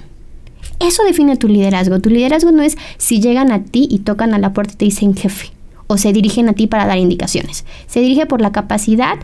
Eso 0.78 1.02
define 1.02 1.36
tu 1.36 1.48
liderazgo. 1.48 1.98
Tu 1.98 2.10
liderazgo 2.10 2.52
no 2.52 2.62
es 2.62 2.76
si 2.96 3.20
llegan 3.20 3.50
a 3.50 3.64
ti 3.64 3.88
y 3.90 3.98
tocan 3.98 4.34
a 4.34 4.38
la 4.38 4.52
puerta 4.52 4.74
y 4.74 4.76
te 4.76 4.84
dicen 4.84 5.16
jefe 5.16 5.50
o 5.88 5.96
se 5.96 6.12
dirigen 6.12 6.48
a 6.48 6.52
ti 6.52 6.68
para 6.68 6.86
dar 6.86 6.98
indicaciones. 6.98 7.64
Se 7.88 7.98
dirige 7.98 8.26
por 8.26 8.40
la 8.40 8.52
capacidad 8.52 9.16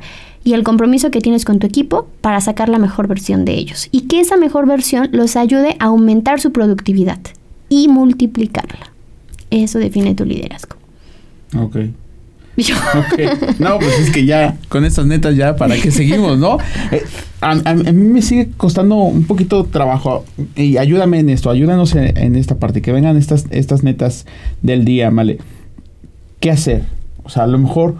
y 0.43 0.55
el 0.55 0.65
compromiso 0.65 1.13
que 1.13 1.21
tienes 1.21 1.45
con 1.45 1.61
tu 1.61 1.69
equipo 1.69 2.09
para 2.21 2.41
sacar 2.41 2.69
la 2.69 2.81
mejor 2.81 3.07
versión 3.07 3.45
de 3.45 3.53
ellos 3.55 3.87
y 3.93 4.09
que 4.09 4.19
esa 4.19 4.37
mejor 4.37 4.67
versión 4.67 5.09
los 5.13 5.37
ayude 5.37 5.77
a 5.79 5.85
aumentar 5.85 6.41
su 6.41 6.51
productividad 6.51 7.21
y 7.69 7.87
multiplicarla. 7.87 8.91
Eso 9.51 9.79
define 9.79 10.17
tu 10.17 10.25
liderazgo. 10.25 10.75
Ok. 11.57 11.77
No, 13.59 13.79
pues 13.79 13.99
es 13.99 14.11
que 14.11 14.25
ya 14.27 14.57
con 14.69 14.85
estas 14.85 15.07
netas 15.07 15.37
ya, 15.37 15.57
¿para 15.57 15.77
qué 15.77 15.91
seguimos, 15.91 16.39
no? 16.39 16.59
Eh, 16.93 17.05
a, 17.43 17.55
mí 17.75 17.93
me 17.93 18.21
sigue 18.21 18.51
costando 18.57 18.97
un 18.97 19.25
poquito 19.25 19.65
trabajo 19.65 20.27
y 20.57 20.77
ayúdame 20.77 21.21
en 21.21 21.31
esto, 21.31 21.49
ayúdanos 21.49 21.95
en, 21.95 22.37
esta 22.37 22.57
parte, 22.57 22.83
que 22.83 22.93
vengan 22.93 23.17
estas, 23.17 23.47
estas 23.51 23.83
netas 23.83 24.27
del 24.61 24.85
día, 24.85 25.09
¿vale? 25.09 25.39
qué 26.41 26.51
hacer. 26.51 26.85
O 27.23 27.29
sea, 27.29 27.45
a 27.45 27.47
lo 27.47 27.59
mejor 27.59 27.97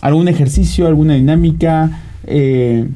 algún 0.00 0.26
ejercicio, 0.28 0.86
alguna 0.86 1.14
dinámica. 1.14 2.02
Eh, 2.26 2.88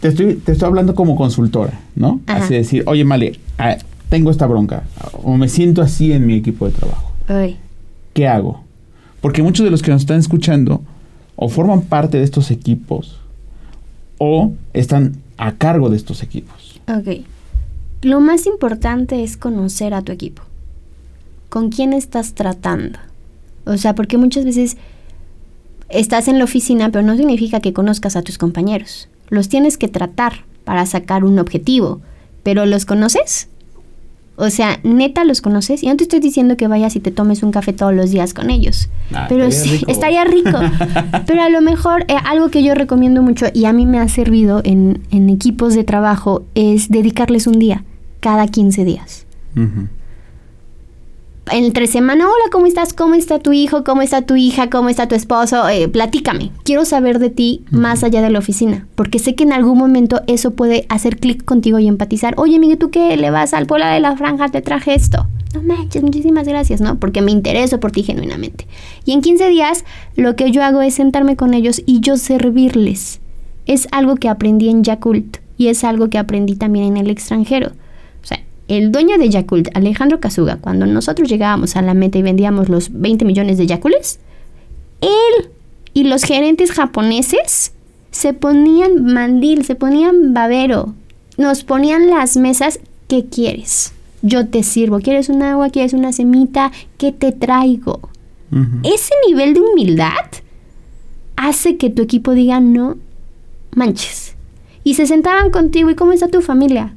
te, 0.00 0.08
estoy, 0.08 0.34
te 0.36 0.52
estoy 0.52 0.66
hablando 0.66 0.94
como 0.94 1.16
consultora, 1.16 1.80
¿no? 1.96 2.20
Así 2.26 2.54
decir, 2.54 2.84
oye, 2.86 3.04
Male, 3.04 3.38
ah, 3.58 3.76
tengo 4.08 4.30
esta 4.30 4.46
bronca. 4.46 4.84
O 5.22 5.36
me 5.36 5.48
siento 5.48 5.82
así 5.82 6.12
en 6.12 6.26
mi 6.26 6.34
equipo 6.34 6.66
de 6.66 6.72
trabajo. 6.72 7.12
¿Qué 8.12 8.28
hago? 8.28 8.64
Porque 9.20 9.42
muchos 9.42 9.64
de 9.64 9.70
los 9.70 9.82
que 9.82 9.90
nos 9.90 10.02
están 10.02 10.18
escuchando 10.18 10.82
o 11.36 11.48
forman 11.48 11.82
parte 11.82 12.18
de 12.18 12.24
estos 12.24 12.50
equipos 12.50 13.18
o 14.18 14.52
están 14.72 15.16
a 15.36 15.52
cargo 15.52 15.88
de 15.88 15.96
estos 15.96 16.22
equipos. 16.22 16.80
Ok. 16.88 17.24
Lo 18.02 18.20
más 18.20 18.46
importante 18.46 19.22
es 19.22 19.36
conocer 19.36 19.94
a 19.94 20.02
tu 20.02 20.12
equipo 20.12 20.42
con 21.50 21.68
quién 21.68 21.92
estás 21.92 22.34
tratando. 22.34 22.98
O 23.66 23.76
sea, 23.76 23.94
porque 23.94 24.16
muchas 24.16 24.44
veces 24.44 24.78
estás 25.90 26.28
en 26.28 26.38
la 26.38 26.44
oficina, 26.44 26.90
pero 26.90 27.04
no 27.04 27.16
significa 27.16 27.60
que 27.60 27.74
conozcas 27.74 28.16
a 28.16 28.22
tus 28.22 28.38
compañeros. 28.38 29.08
Los 29.28 29.48
tienes 29.48 29.76
que 29.76 29.88
tratar 29.88 30.44
para 30.64 30.86
sacar 30.86 31.24
un 31.24 31.38
objetivo, 31.38 32.00
pero 32.42 32.64
¿los 32.64 32.86
conoces? 32.86 33.48
O 34.40 34.50
sea, 34.50 34.80
neta 34.82 35.24
los 35.24 35.40
conoces. 35.40 35.82
Y 35.82 35.86
no 35.86 35.96
te 35.96 36.04
estoy 36.04 36.20
diciendo 36.20 36.56
que 36.56 36.68
vayas 36.68 36.96
y 36.96 37.00
te 37.00 37.10
tomes 37.10 37.42
un 37.42 37.52
café 37.52 37.72
todos 37.72 37.94
los 37.94 38.10
días 38.10 38.34
con 38.34 38.50
ellos. 38.50 38.88
Ah, 39.12 39.26
pero 39.28 39.50
sí, 39.50 39.82
estaría 39.86 40.24
rico. 40.24 40.58
pero 41.26 41.42
a 41.42 41.50
lo 41.50 41.60
mejor 41.60 42.04
eh, 42.08 42.16
algo 42.24 42.50
que 42.50 42.62
yo 42.62 42.74
recomiendo 42.74 43.22
mucho 43.22 43.46
y 43.52 43.66
a 43.66 43.72
mí 43.72 43.86
me 43.86 43.98
ha 43.98 44.08
servido 44.08 44.60
en, 44.64 45.02
en 45.10 45.28
equipos 45.30 45.74
de 45.74 45.84
trabajo 45.84 46.44
es 46.54 46.88
dedicarles 46.88 47.46
un 47.46 47.58
día 47.58 47.84
cada 48.20 48.46
15 48.46 48.84
días. 48.84 49.26
Entre 51.52 51.88
semana, 51.88 52.26
hola, 52.26 52.44
¿cómo 52.52 52.66
estás? 52.66 52.92
¿Cómo 52.92 53.14
está 53.14 53.40
tu 53.40 53.52
hijo? 53.52 53.82
¿Cómo 53.82 54.02
está 54.02 54.22
tu 54.22 54.36
hija? 54.36 54.70
¿Cómo 54.70 54.88
está 54.88 55.08
tu 55.08 55.16
esposo? 55.16 55.68
Eh, 55.68 55.88
platícame. 55.88 56.52
Quiero 56.62 56.84
saber 56.84 57.18
de 57.18 57.28
ti 57.28 57.64
más 57.72 58.04
allá 58.04 58.22
de 58.22 58.30
la 58.30 58.38
oficina, 58.38 58.86
porque 58.94 59.18
sé 59.18 59.34
que 59.34 59.42
en 59.42 59.52
algún 59.52 59.76
momento 59.76 60.20
eso 60.28 60.52
puede 60.52 60.86
hacer 60.88 61.18
clic 61.18 61.44
contigo 61.44 61.80
y 61.80 61.88
empatizar. 61.88 62.34
Oye, 62.36 62.60
Miguel, 62.60 62.78
¿tú 62.78 62.90
qué 62.90 63.16
le 63.16 63.30
vas 63.30 63.52
al 63.52 63.66
pueblo 63.66 63.86
de 63.86 63.98
la 63.98 64.16
franja? 64.16 64.48
Te 64.48 64.62
traje 64.62 64.94
esto. 64.94 65.26
No 65.52 65.62
manches, 65.62 66.04
muchísimas 66.04 66.46
gracias, 66.46 66.80
¿no? 66.80 67.00
Porque 67.00 67.20
me 67.20 67.32
intereso 67.32 67.80
por 67.80 67.90
ti 67.90 68.04
genuinamente. 68.04 68.68
Y 69.04 69.12
en 69.12 69.20
15 69.20 69.48
días, 69.48 69.84
lo 70.14 70.36
que 70.36 70.52
yo 70.52 70.62
hago 70.62 70.82
es 70.82 70.94
sentarme 70.94 71.34
con 71.34 71.54
ellos 71.54 71.82
y 71.84 71.98
yo 71.98 72.16
servirles. 72.16 73.20
Es 73.66 73.88
algo 73.90 74.14
que 74.14 74.28
aprendí 74.28 74.68
en 74.68 74.84
Yakult 74.84 75.38
y 75.58 75.66
es 75.66 75.82
algo 75.82 76.10
que 76.10 76.18
aprendí 76.18 76.54
también 76.54 76.84
en 76.84 76.96
el 76.96 77.10
extranjero. 77.10 77.72
El 78.70 78.92
dueño 78.92 79.18
de 79.18 79.28
Yakult, 79.28 79.68
Alejandro 79.74 80.20
Kazuga, 80.20 80.58
cuando 80.60 80.86
nosotros 80.86 81.28
llegábamos 81.28 81.74
a 81.74 81.82
la 81.82 81.92
meta 81.92 82.18
y 82.18 82.22
vendíamos 82.22 82.68
los 82.68 82.92
20 82.92 83.24
millones 83.24 83.58
de 83.58 83.66
Yakults, 83.66 84.20
él 85.00 85.50
y 85.92 86.04
los 86.04 86.22
gerentes 86.22 86.70
japoneses 86.70 87.72
se 88.12 88.32
ponían 88.32 89.12
mandil, 89.12 89.64
se 89.64 89.74
ponían 89.74 90.34
babero, 90.34 90.94
nos 91.36 91.64
ponían 91.64 92.10
las 92.10 92.36
mesas 92.36 92.78
que 93.08 93.24
quieres. 93.24 93.92
Yo 94.22 94.46
te 94.46 94.62
sirvo. 94.62 95.00
¿Quieres 95.00 95.30
un 95.30 95.42
agua? 95.42 95.70
¿Quieres 95.70 95.92
una 95.92 96.12
semita? 96.12 96.70
¿Qué 96.96 97.10
te 97.10 97.32
traigo? 97.32 97.98
Ese 98.84 99.14
nivel 99.26 99.54
de 99.54 99.62
humildad 99.62 100.26
hace 101.34 101.76
que 101.76 101.90
tu 101.90 102.02
equipo 102.02 102.34
diga 102.34 102.60
no 102.60 102.98
manches. 103.74 104.36
Y 104.84 104.94
se 104.94 105.08
sentaban 105.08 105.50
contigo 105.50 105.90
y 105.90 105.96
cómo 105.96 106.12
está 106.12 106.28
tu 106.28 106.40
familia. 106.40 106.94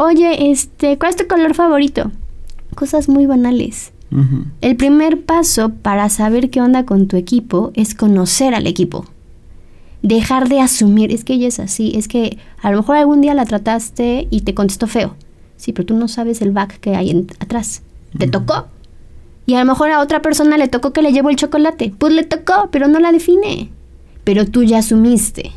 Oye, 0.00 0.50
este, 0.52 0.96
¿cuál 0.96 1.10
es 1.10 1.16
tu 1.16 1.26
color 1.26 1.54
favorito? 1.54 2.12
Cosas 2.76 3.08
muy 3.08 3.26
banales. 3.26 3.92
El 4.60 4.76
primer 4.76 5.22
paso 5.24 5.70
para 5.70 6.08
saber 6.08 6.50
qué 6.50 6.60
onda 6.62 6.86
con 6.86 7.08
tu 7.08 7.16
equipo 7.16 7.72
es 7.74 7.94
conocer 7.96 8.54
al 8.54 8.66
equipo. 8.68 9.04
Dejar 10.02 10.48
de 10.48 10.60
asumir, 10.60 11.12
es 11.12 11.24
que 11.24 11.32
ella 11.34 11.48
es 11.48 11.58
así, 11.58 11.92
es 11.96 12.06
que 12.06 12.38
a 12.62 12.70
lo 12.70 12.76
mejor 12.78 12.96
algún 12.96 13.20
día 13.20 13.34
la 13.34 13.44
trataste 13.44 14.28
y 14.30 14.42
te 14.42 14.54
contestó 14.54 14.86
feo. 14.86 15.16
Sí, 15.56 15.72
pero 15.72 15.84
tú 15.86 15.94
no 15.96 16.06
sabes 16.06 16.40
el 16.42 16.52
back 16.52 16.78
que 16.78 16.94
hay 16.94 17.10
en- 17.10 17.26
atrás. 17.40 17.82
Te 18.16 18.28
tocó. 18.28 18.68
Y 19.46 19.54
a 19.54 19.58
lo 19.60 19.64
mejor 19.66 19.90
a 19.90 20.00
otra 20.00 20.22
persona 20.22 20.56
le 20.56 20.68
tocó 20.68 20.92
que 20.92 21.02
le 21.02 21.12
llevó 21.12 21.30
el 21.30 21.36
chocolate. 21.36 21.92
Pues 21.98 22.12
le 22.12 22.22
tocó, 22.22 22.68
pero 22.70 22.86
no 22.86 23.00
la 23.00 23.10
define. 23.10 23.70
Pero 24.22 24.46
tú 24.46 24.62
ya 24.62 24.78
asumiste. 24.78 25.50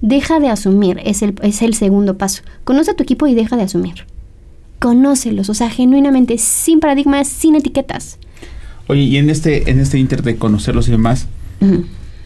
Deja 0.00 0.40
de 0.40 0.48
asumir, 0.48 1.00
es 1.04 1.22
el, 1.22 1.34
es 1.42 1.62
el 1.62 1.74
segundo 1.74 2.18
paso. 2.18 2.42
Conoce 2.64 2.90
a 2.90 2.94
tu 2.94 3.02
equipo 3.02 3.26
y 3.26 3.34
deja 3.34 3.56
de 3.56 3.62
asumir. 3.62 4.04
Conócelos, 4.78 5.48
o 5.48 5.54
sea, 5.54 5.70
genuinamente, 5.70 6.38
sin 6.38 6.80
paradigmas, 6.80 7.28
sin 7.28 7.54
etiquetas. 7.54 8.18
Oye, 8.88 9.02
y 9.02 9.16
en 9.16 9.30
este, 9.30 9.70
en 9.70 9.80
este 9.80 9.98
inter 9.98 10.22
de 10.22 10.36
conocerlos 10.36 10.88
y 10.88 10.92
demás, 10.92 11.26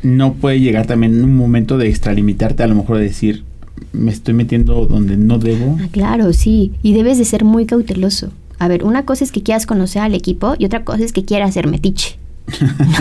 no 0.03 0.35
puede 0.35 0.61
llegar 0.61 0.87
también 0.87 1.23
un 1.23 1.37
momento 1.37 1.79
de 1.79 1.89
extralimitarte, 1.89 2.63
a 2.63 2.67
lo 2.67 2.75
mejor 2.75 2.99
de 2.99 3.05
decir, 3.05 3.45
me 3.93 4.11
estoy 4.11 4.35
metiendo 4.35 4.87
donde 4.87 5.17
no 5.17 5.39
debo. 5.39 5.79
Ah, 5.81 5.89
claro, 5.91 6.33
sí. 6.33 6.73
Y 6.83 6.93
debes 6.93 7.19
de 7.19 7.25
ser 7.25 7.45
muy 7.45 7.67
cauteloso. 7.67 8.31
A 8.59 8.69
ver, 8.69 8.85
una 8.85 9.05
cosa 9.07 9.25
es 9.25 9.33
que 9.33 9.43
quieras 9.43 9.67
conocer 9.67 10.03
al 10.03 10.15
equipo 10.15 10.55
y 10.59 10.67
otra 10.67 10.85
cosa 10.85 11.03
es 11.03 11.13
que 11.13 11.25
quieras 11.25 11.55
ser 11.55 11.67
metiche. 11.67 12.20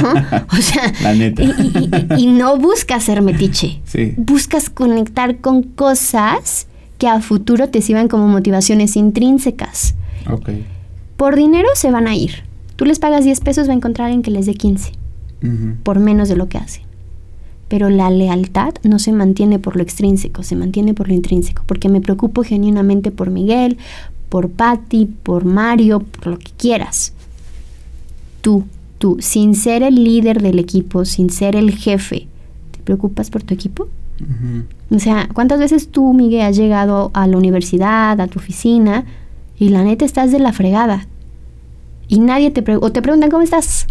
¿No? 0.01 0.13
O 0.57 0.61
sea, 0.61 0.91
La 1.01 1.13
neta. 1.13 1.43
y, 1.43 1.47
y- 1.49 1.89
y- 2.17 2.23
y 2.23 2.27
no 2.27 2.57
buscas 2.57 3.03
ser 3.03 3.21
metiche. 3.21 3.81
Sí. 3.85 4.13
Buscas 4.17 4.69
conectar 4.69 5.37
con 5.37 5.63
cosas 5.63 6.67
que 6.97 7.07
a 7.07 7.21
futuro 7.21 7.69
te 7.69 7.81
sirvan 7.81 8.07
como 8.07 8.27
motivaciones 8.27 8.95
intrínsecas. 8.95 9.95
Ok. 10.29 10.49
Por 11.17 11.35
dinero 11.35 11.67
se 11.75 11.91
van 11.91 12.07
a 12.07 12.15
ir. 12.15 12.43
Tú 12.75 12.85
les 12.85 12.99
pagas 12.99 13.23
10 13.25 13.39
pesos, 13.41 13.67
va 13.67 13.73
a 13.73 13.75
encontrar 13.75 14.05
alguien 14.07 14.21
que 14.21 14.31
les 14.31 14.45
dé 14.45 14.53
15, 14.53 14.91
Ujú. 15.43 15.75
por 15.83 15.99
menos 15.99 16.29
de 16.29 16.35
lo 16.35 16.47
que 16.47 16.57
hacen. 16.57 16.83
Pero 17.67 17.89
la 17.89 18.09
lealtad 18.09 18.73
no 18.83 18.99
se 18.99 19.11
mantiene 19.11 19.59
por 19.59 19.75
lo 19.75 19.83
extrínseco, 19.83 20.43
se 20.43 20.55
mantiene 20.55 20.93
por 20.93 21.07
lo 21.07 21.13
intrínseco. 21.13 21.63
Porque 21.65 21.87
me 21.89 22.01
preocupo 22.01 22.43
genuinamente 22.43 23.11
por 23.11 23.29
Miguel, 23.29 23.77
por 24.29 24.49
Patty, 24.49 25.05
por 25.05 25.45
Mario, 25.45 25.99
por 25.99 26.27
lo 26.27 26.39
que 26.39 26.51
quieras. 26.57 27.13
Tú, 28.41 28.65
tú, 28.99 29.17
sin 29.19 29.55
ser 29.55 29.81
el 29.81 29.95
líder 29.95 30.41
del 30.41 30.59
equipo, 30.59 31.05
sin 31.05 31.31
ser 31.31 31.55
el 31.55 31.71
jefe, 31.71 32.27
¿te 32.71 32.79
preocupas 32.83 33.31
por 33.31 33.41
tu 33.41 33.55
equipo? 33.55 33.87
O 34.91 34.99
sea, 34.99 35.29
¿cuántas 35.33 35.59
veces 35.59 35.89
tú, 35.89 36.13
Miguel, 36.13 36.41
has 36.41 36.57
llegado 36.57 37.09
a 37.13 37.25
la 37.25 37.37
universidad, 37.37 38.19
a 38.19 38.27
tu 38.27 38.37
oficina, 38.37 39.05
y 39.57 39.69
la 39.69 39.83
neta 39.83 40.05
estás 40.05 40.31
de 40.31 40.39
la 40.39 40.53
fregada? 40.53 41.07
Y 42.07 42.19
nadie 42.19 42.51
te 42.51 42.61
pregunta, 42.61 42.87
o 42.87 42.91
te 42.91 43.01
preguntan, 43.01 43.31
¿cómo 43.31 43.43
estás? 43.43 43.87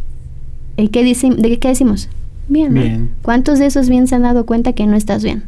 ¿Y 0.76 0.88
qué, 0.88 1.02
dicen, 1.02 1.36
¿De 1.36 1.58
qué 1.58 1.68
decimos? 1.68 2.08
Bien, 2.48 2.74
¿no? 2.74 2.80
Bien. 2.80 3.10
¿Cuántos 3.22 3.58
de 3.58 3.66
esos 3.66 3.88
bien 3.88 4.06
se 4.06 4.14
han 4.14 4.22
dado 4.22 4.46
cuenta 4.46 4.74
que 4.74 4.86
no 4.86 4.96
estás 4.96 5.24
bien? 5.24 5.44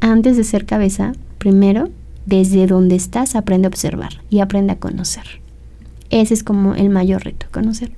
Antes 0.00 0.36
de 0.36 0.44
ser 0.44 0.66
cabeza, 0.66 1.12
primero, 1.38 1.88
desde 2.26 2.66
donde 2.66 2.96
estás, 2.96 3.36
aprende 3.36 3.66
a 3.66 3.68
observar 3.68 4.22
y 4.28 4.40
aprende 4.40 4.72
a 4.72 4.78
conocer. 4.78 5.40
Ese 6.10 6.34
es 6.34 6.42
como 6.44 6.74
el 6.74 6.90
mayor 6.90 7.24
reto, 7.24 7.46
conocer. 7.50 7.92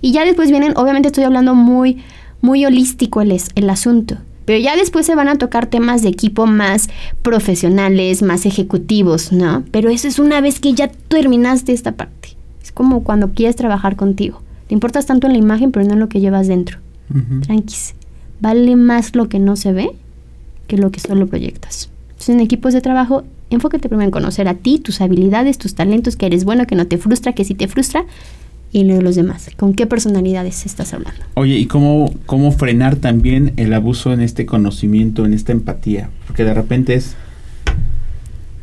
Y 0.00 0.12
ya 0.12 0.24
después 0.24 0.50
vienen, 0.50 0.72
obviamente 0.76 1.08
estoy 1.08 1.24
hablando 1.24 1.54
muy, 1.54 2.02
muy 2.40 2.64
holístico 2.64 3.20
el, 3.20 3.30
es- 3.32 3.50
el 3.54 3.70
asunto, 3.70 4.16
pero 4.44 4.58
ya 4.58 4.74
después 4.76 5.06
se 5.06 5.14
van 5.14 5.28
a 5.28 5.36
tocar 5.38 5.66
temas 5.66 6.02
de 6.02 6.08
equipo 6.08 6.46
más 6.46 6.88
profesionales, 7.36 8.22
más 8.22 8.44
ejecutivos, 8.46 9.32
¿no? 9.32 9.64
Pero 9.70 9.90
eso 9.90 10.06
es 10.06 10.18
una 10.18 10.40
vez 10.40 10.60
que 10.60 10.74
ya 10.74 10.88
terminaste 10.88 11.72
esta 11.72 11.92
parte. 11.92 12.30
Es 12.62 12.70
como 12.72 13.02
cuando 13.04 13.30
quieres 13.32 13.56
trabajar 13.56 13.96
contigo. 13.96 14.42
Te 14.68 14.74
importas 14.74 15.06
tanto 15.06 15.26
en 15.26 15.32
la 15.32 15.38
imagen, 15.38 15.72
pero 15.72 15.86
no 15.86 15.94
en 15.94 16.00
lo 16.00 16.08
que 16.08 16.20
llevas 16.20 16.46
dentro. 16.48 16.78
Tranquis. 17.42 17.94
Vale 18.40 18.76
más 18.76 19.14
lo 19.14 19.28
que 19.28 19.38
no 19.38 19.56
se 19.56 19.72
ve 19.72 19.90
que 20.66 20.76
lo 20.78 20.90
que 20.90 21.00
solo 21.00 21.26
proyectas. 21.26 21.90
Entonces, 22.10 22.34
en 22.34 22.40
equipos 22.40 22.72
de 22.72 22.80
trabajo, 22.80 23.24
enfócate 23.54 23.88
primero 23.88 24.06
en 24.06 24.10
conocer 24.10 24.48
a 24.48 24.54
ti, 24.54 24.78
tus 24.78 25.00
habilidades, 25.00 25.58
tus 25.58 25.74
talentos, 25.74 26.16
que 26.16 26.26
eres 26.26 26.44
bueno, 26.44 26.66
que 26.66 26.74
no 26.74 26.86
te 26.86 26.98
frustra, 26.98 27.32
que 27.32 27.44
sí 27.44 27.54
te 27.54 27.68
frustra, 27.68 28.04
y 28.72 28.84
luego 28.84 29.02
los 29.02 29.16
demás. 29.16 29.50
¿Con 29.56 29.74
qué 29.74 29.86
personalidades 29.86 30.64
estás 30.66 30.94
hablando? 30.94 31.20
Oye, 31.34 31.56
¿y 31.56 31.66
cómo, 31.66 32.12
cómo 32.26 32.52
frenar 32.52 32.96
también 32.96 33.52
el 33.56 33.72
abuso 33.74 34.12
en 34.12 34.20
este 34.20 34.46
conocimiento, 34.46 35.26
en 35.26 35.34
esta 35.34 35.52
empatía? 35.52 36.10
Porque 36.26 36.44
de 36.44 36.54
repente 36.54 36.94
es, 36.94 37.14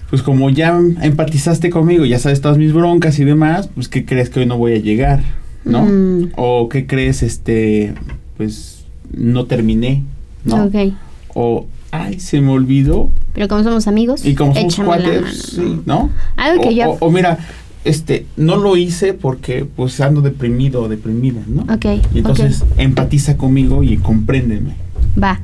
pues 0.09 0.23
como 0.23 0.49
ya 0.49 0.79
empatizaste 1.01 1.69
conmigo, 1.69 2.05
ya 2.05 2.17
sabes 2.17 2.41
todas 2.41 2.57
mis 2.57 2.73
broncas 2.73 3.19
y 3.19 3.23
demás, 3.23 3.69
pues 3.73 3.87
¿qué 3.87 4.05
crees 4.05 4.29
que 4.29 4.39
hoy 4.39 4.45
no 4.47 4.57
voy 4.57 4.73
a 4.73 4.77
llegar? 4.77 5.21
¿No? 5.63 5.85
Mm. 5.85 6.31
O 6.35 6.69
¿qué 6.69 6.87
crees, 6.87 7.21
este, 7.21 7.93
pues 8.37 8.85
no 9.11 9.45
terminé? 9.45 10.03
¿no? 10.43 10.65
Ok. 10.65 10.93
O, 11.33 11.67
ay, 11.91 12.19
se 12.19 12.41
me 12.41 12.51
olvidó. 12.51 13.09
Pero 13.33 13.47
como 13.47 13.63
somos 13.63 13.87
amigos, 13.87 14.25
Y 14.25 14.35
como 14.35 14.53
somos 14.53 14.75
cuates, 14.75 15.37
sí, 15.55 15.81
¿no? 15.85 15.95
¿no? 16.03 16.09
Algo 16.35 16.61
que 16.63 16.69
o, 16.69 16.71
yo... 16.71 16.89
o- 16.91 16.97
o 17.07 17.11
mira, 17.11 17.37
este, 17.85 18.25
no 18.37 18.57
lo 18.57 18.75
hice 18.77 19.13
porque 19.13 19.65
pues 19.65 19.99
ando 20.01 20.21
deprimido 20.21 20.83
o 20.83 20.89
deprimida, 20.89 21.41
¿no? 21.47 21.61
Ok, 21.73 21.85
Y 22.13 22.19
entonces 22.19 22.63
empatiza 22.77 23.37
conmigo 23.37 23.83
y 23.83 23.97
compréndeme. 23.97 24.75
Va. 25.21 25.39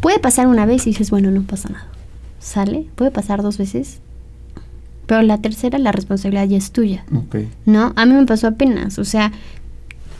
Puede 0.00 0.18
pasar 0.18 0.46
una 0.46 0.66
vez 0.66 0.86
y 0.86 0.90
dices, 0.90 1.10
bueno, 1.10 1.30
no 1.30 1.42
pasa 1.42 1.68
nada. 1.68 1.86
¿Sale? 2.38 2.86
Puede 2.94 3.10
pasar 3.10 3.42
dos 3.42 3.58
veces. 3.58 3.98
Pero 5.06 5.22
la 5.22 5.38
tercera, 5.38 5.78
la 5.78 5.92
responsabilidad 5.92 6.46
ya 6.46 6.56
es 6.56 6.70
tuya. 6.70 7.04
Ok. 7.14 7.36
¿no? 7.66 7.92
A 7.96 8.06
mí 8.06 8.14
me 8.14 8.24
pasó 8.26 8.46
apenas, 8.46 8.98
o 8.98 9.04
sea, 9.04 9.32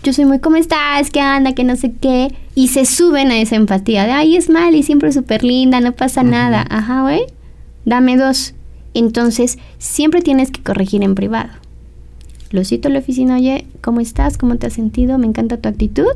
yo 0.02 0.12
soy 0.12 0.25
muy, 0.25 0.38
¿cómo 0.38 0.57
estás? 0.57 1.11
¿Qué 1.11 1.21
anda? 1.21 1.52
Que 1.54 1.64
no 1.64 1.76
sé 1.76 1.92
qué. 2.00 2.35
Y 2.54 2.69
se 2.69 2.85
suben 2.87 3.30
a 3.30 3.38
esa 3.40 3.57
empatía 3.57 4.04
de, 4.07 4.12
ay, 4.12 4.37
es 4.37 4.49
mal 4.50 4.75
y 4.75 4.83
siempre 4.83 5.12
súper 5.12 5.45
linda, 5.45 5.80
no 5.80 5.92
pasa 5.92 6.23
nada. 6.23 6.64
Ajá, 6.71 7.02
güey, 7.02 7.23
dame 7.85 8.16
dos. 8.16 8.54
Entonces, 8.95 9.59
siempre 9.78 10.21
tienes 10.23 10.50
que 10.50 10.62
corregir 10.62 11.02
en 11.02 11.14
privado. 11.14 11.50
Lo 12.50 12.64
cito 12.64 12.88
a 12.88 12.90
la 12.90 12.99
oficina, 12.99 13.37
oye, 13.37 13.66
¿cómo 13.80 14.00
estás? 14.00 14.37
¿Cómo 14.38 14.57
te 14.57 14.66
has 14.66 14.73
sentido? 14.73 15.19
Me 15.19 15.26
encanta 15.26 15.59
tu 15.59 15.69
actitud. 15.69 16.07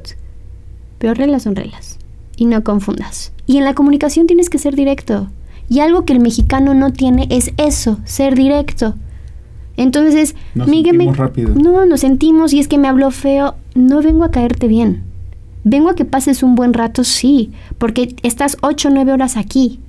Pero 0.98 1.14
reglas 1.14 1.42
son 1.44 1.54
reglas. 1.54 1.98
Y 2.36 2.46
no 2.46 2.64
confundas. 2.64 3.32
Y 3.46 3.58
en 3.58 3.64
la 3.64 3.74
comunicación 3.74 4.26
tienes 4.26 4.50
que 4.50 4.58
ser 4.58 4.74
directo. 4.74 5.28
Y 5.68 5.80
algo 5.80 6.04
que 6.04 6.12
el 6.12 6.20
mexicano 6.20 6.74
no 6.74 6.92
tiene 6.92 7.26
es 7.30 7.52
eso, 7.58 7.98
ser 8.04 8.34
directo. 8.34 8.94
Entonces, 9.76 10.34
Nos 10.54 10.68
Miguel, 10.68 10.96
me- 10.96 11.12
rápido. 11.12 11.50
no, 11.54 11.84
nos 11.86 12.00
sentimos 12.00 12.52
y 12.52 12.60
es 12.60 12.68
que 12.68 12.78
me 12.78 12.88
habló 12.88 13.10
feo. 13.10 13.54
No 13.74 14.02
vengo 14.02 14.24
a 14.24 14.30
caerte 14.30 14.68
bien. 14.68 15.02
Vengo 15.64 15.88
a 15.88 15.94
que 15.94 16.04
pases 16.04 16.42
un 16.42 16.54
buen 16.54 16.74
rato, 16.74 17.04
sí, 17.04 17.52
porque 17.78 18.14
estás 18.22 18.56
ocho 18.60 18.88
o 18.88 18.90
nueve 18.92 19.12
horas 19.12 19.36
aquí. 19.36 19.80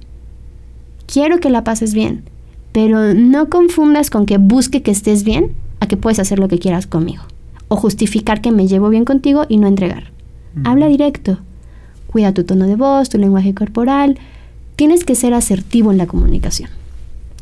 Quiero 1.06 1.40
que 1.40 1.50
la 1.50 1.64
pases 1.64 1.94
bien, 1.94 2.24
pero 2.72 3.14
no 3.14 3.50
confundas 3.50 4.10
con 4.10 4.26
que 4.26 4.38
busque 4.38 4.82
que 4.82 4.92
estés 4.92 5.24
bien 5.24 5.54
a 5.80 5.88
que 5.88 5.98
puedes 5.98 6.20
hacer 6.20 6.40
lo 6.40 6.48
que 6.48 6.60
quieras 6.60 6.88
conmigo. 6.88 7.24
O 7.68 7.76
justificar 7.76 8.42
que 8.42 8.52
me 8.52 8.68
llevo 8.68 8.90
bien 8.90 9.06
contigo 9.06 9.46
y 9.50 9.58
no 9.58 9.68
entregar. 9.68 10.12
Ujú. 10.56 10.70
Habla 10.70 10.88
directo. 10.88 11.40
Cuida 12.08 12.34
tu 12.34 12.44
tono 12.44 12.68
de 12.68 12.76
voz, 12.76 13.10
tu 13.10 13.18
lenguaje 13.18 13.54
corporal. 13.54 14.18
Tienes 14.76 15.04
que 15.04 15.16
ser 15.16 15.34
asertivo 15.34 15.92
en 15.92 15.98
la 15.98 16.08
comunicación. 16.08 16.70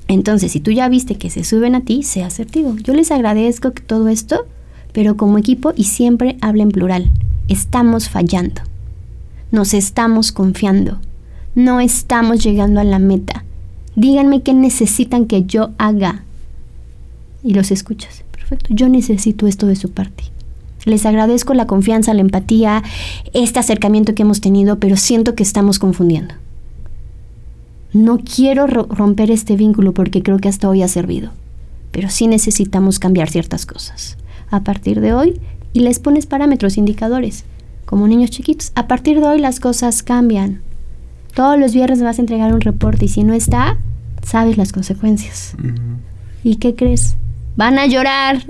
Entonces, 0.08 0.52
si 0.52 0.60
tú 0.60 0.72
ya 0.72 0.90
viste 0.90 1.16
que 1.16 1.30
se 1.30 1.44
suben 1.44 1.76
a 1.76 1.82
ti, 1.82 2.04
sea 2.04 2.28
asertivo. 2.28 2.76
Yo 2.78 2.94
les 2.94 3.12
agradezco 3.12 3.72
que 3.72 3.82
todo 3.82 4.08
esto, 4.10 4.46
pero 4.94 5.18
como 5.18 5.38
equipo 5.38 5.74
y 5.76 5.86
siempre 5.86 6.38
habla 6.40 6.64
en 6.64 6.72
plural. 6.72 7.12
Estamos 7.48 8.08
fallando. 8.08 8.62
Nos 9.52 9.74
estamos 9.74 10.32
confiando. 10.32 11.00
No 11.56 11.80
estamos 11.80 12.44
llegando 12.44 12.80
a 12.80 12.84
la 12.84 13.00
meta. 13.00 13.44
Díganme 13.96 14.42
qué 14.42 14.54
necesitan 14.54 15.26
que 15.26 15.44
yo 15.44 15.72
haga. 15.78 16.24
Y 17.44 17.54
los 17.54 17.72
escuchas. 17.72 18.24
Perfecto. 18.32 18.74
Yo 18.74 18.88
necesito 18.88 19.48
esto 19.48 19.68
de 19.68 19.76
su 19.76 19.92
parte. 19.92 20.24
Les 20.86 21.06
agradezco 21.06 21.54
la 21.54 21.68
confianza, 21.68 22.14
la 22.14 22.22
empatía, 22.22 22.84
este 23.34 23.60
acercamiento 23.60 24.16
que 24.16 24.24
hemos 24.24 24.42
tenido, 24.42 24.80
pero 24.80 24.98
siento 24.98 25.36
que 25.36 25.44
estamos 25.44 25.80
confundiendo. 25.80 26.36
No 27.94 28.18
quiero 28.20 28.66
romper 28.68 29.30
este 29.32 29.56
vínculo 29.56 29.94
porque 29.94 30.24
creo 30.24 30.40
que 30.40 30.50
hasta 30.50 30.68
hoy 30.68 30.82
ha 30.82 30.88
servido, 30.88 31.32
pero 31.92 32.10
sí 32.10 32.28
necesitamos 32.28 33.00
cambiar 33.00 33.30
ciertas 33.30 33.66
cosas. 33.66 34.18
A 34.54 34.64
partir 34.64 35.02
de 35.02 35.16
hoy, 35.16 35.42
y 35.74 35.80
les 35.80 35.98
pones 35.98 36.28
parámetros, 36.28 36.78
indicadores, 36.78 37.44
como 37.86 38.08
niños 38.08 38.30
chiquitos. 38.30 38.72
A 38.76 38.88
partir 38.88 39.20
de 39.20 39.26
hoy 39.26 39.40
las 39.40 39.60
cosas 39.60 40.04
cambian. 40.04 40.62
Todos 41.34 41.58
los 41.58 41.74
viernes 41.74 42.04
vas 42.04 42.20
a 42.20 42.22
entregar 42.22 42.54
un 42.54 42.62
reporte 42.62 43.06
y 43.06 43.08
si 43.08 43.24
no 43.24 43.34
está, 43.34 43.80
sabes 44.22 44.56
las 44.56 44.72
consecuencias. 44.72 45.56
¿Y 46.44 46.58
qué 46.58 46.76
crees? 46.76 47.16
Van 47.56 47.80
a 47.80 47.88
llorar. 47.88 48.44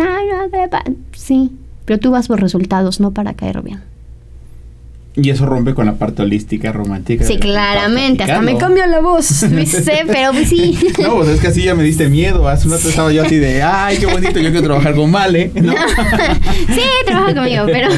sí, 1.14 1.54
pero 1.86 2.02
tú 2.02 2.12
vas 2.12 2.28
por 2.28 2.42
resultados, 2.42 3.00
no 3.00 3.12
para 3.12 3.36
caer 3.36 3.62
bien. 3.62 3.82
Y 5.16 5.30
eso 5.30 5.46
rompe 5.46 5.76
con 5.76 5.86
la 5.86 5.94
parte 5.94 6.24
holística, 6.24 6.72
romántica. 6.72 7.24
Sí, 7.24 7.38
claramente. 7.38 8.24
Hasta 8.24 8.42
me 8.42 8.58
cambió 8.58 8.86
la 8.88 9.00
voz, 9.00 9.48
¿viste? 9.52 10.04
Pero 10.08 10.32
pues 10.32 10.50
sí. 10.50 10.78
No, 11.02 11.18
pues 11.18 11.30
es 11.30 11.40
que 11.40 11.48
así 11.48 11.64
ya 11.64 11.76
me 11.76 11.84
diste 11.84 12.10
miedo. 12.10 12.48
Hace 12.48 12.68
un 12.68 12.74
rato 12.74 12.90
estaba 12.90 13.12
yo 13.12 13.24
así 13.24 13.38
de, 13.38 13.62
ay, 13.62 13.98
qué 13.98 14.08
bonito, 14.08 14.40
yo 14.40 14.50
quiero 14.50 14.64
trabajar 14.64 14.96
con 14.96 15.12
Male. 15.12 15.52
¿no? 15.54 15.74
sí, 16.74 16.82
trabaja 17.06 17.36
conmigo, 17.36 17.66
pero 17.68 17.90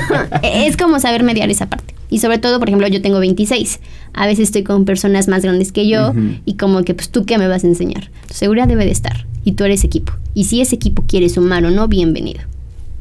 es 0.43 0.75
como 0.75 1.00
saber 1.00 1.24
mediar 1.24 1.50
esa 1.50 1.67
parte. 1.67 1.93
Y 2.10 2.19
sobre 2.19 2.38
todo, 2.38 2.60
por 2.60 2.67
ejemplo, 2.67 2.88
yo 2.88 3.01
tengo 3.01 3.19
26. 3.19 3.79
A 4.13 4.27
veces 4.27 4.50
estoy 4.50 4.63
con 4.63 4.86
personas 4.86 5.27
más 5.27 5.43
grandes 5.43 5.72
que 5.72 5.88
yo 5.88 6.13
y 6.45 6.55
como 6.55 6.84
que, 6.84 6.93
pues, 6.93 7.10
¿tú 7.10 7.25
qué 7.25 7.38
me 7.38 7.48
vas 7.48 7.63
a 7.63 7.67
enseñar? 7.67 8.10
Tu 8.27 8.34
seguridad 8.34 8.67
debe 8.67 8.86
de 8.86 8.91
estar. 8.91 9.25
Y 9.43 9.53
tú 9.53 9.63
eres 9.63 9.84
equipo. 9.84 10.13
Y 10.34 10.45
si 10.45 10.62
ese 10.62 10.75
equipo 10.75 11.03
quiere 11.07 11.29
sumar 11.29 11.65
o 11.65 11.72
no, 11.72 11.88
bienvenido. 11.88 12.41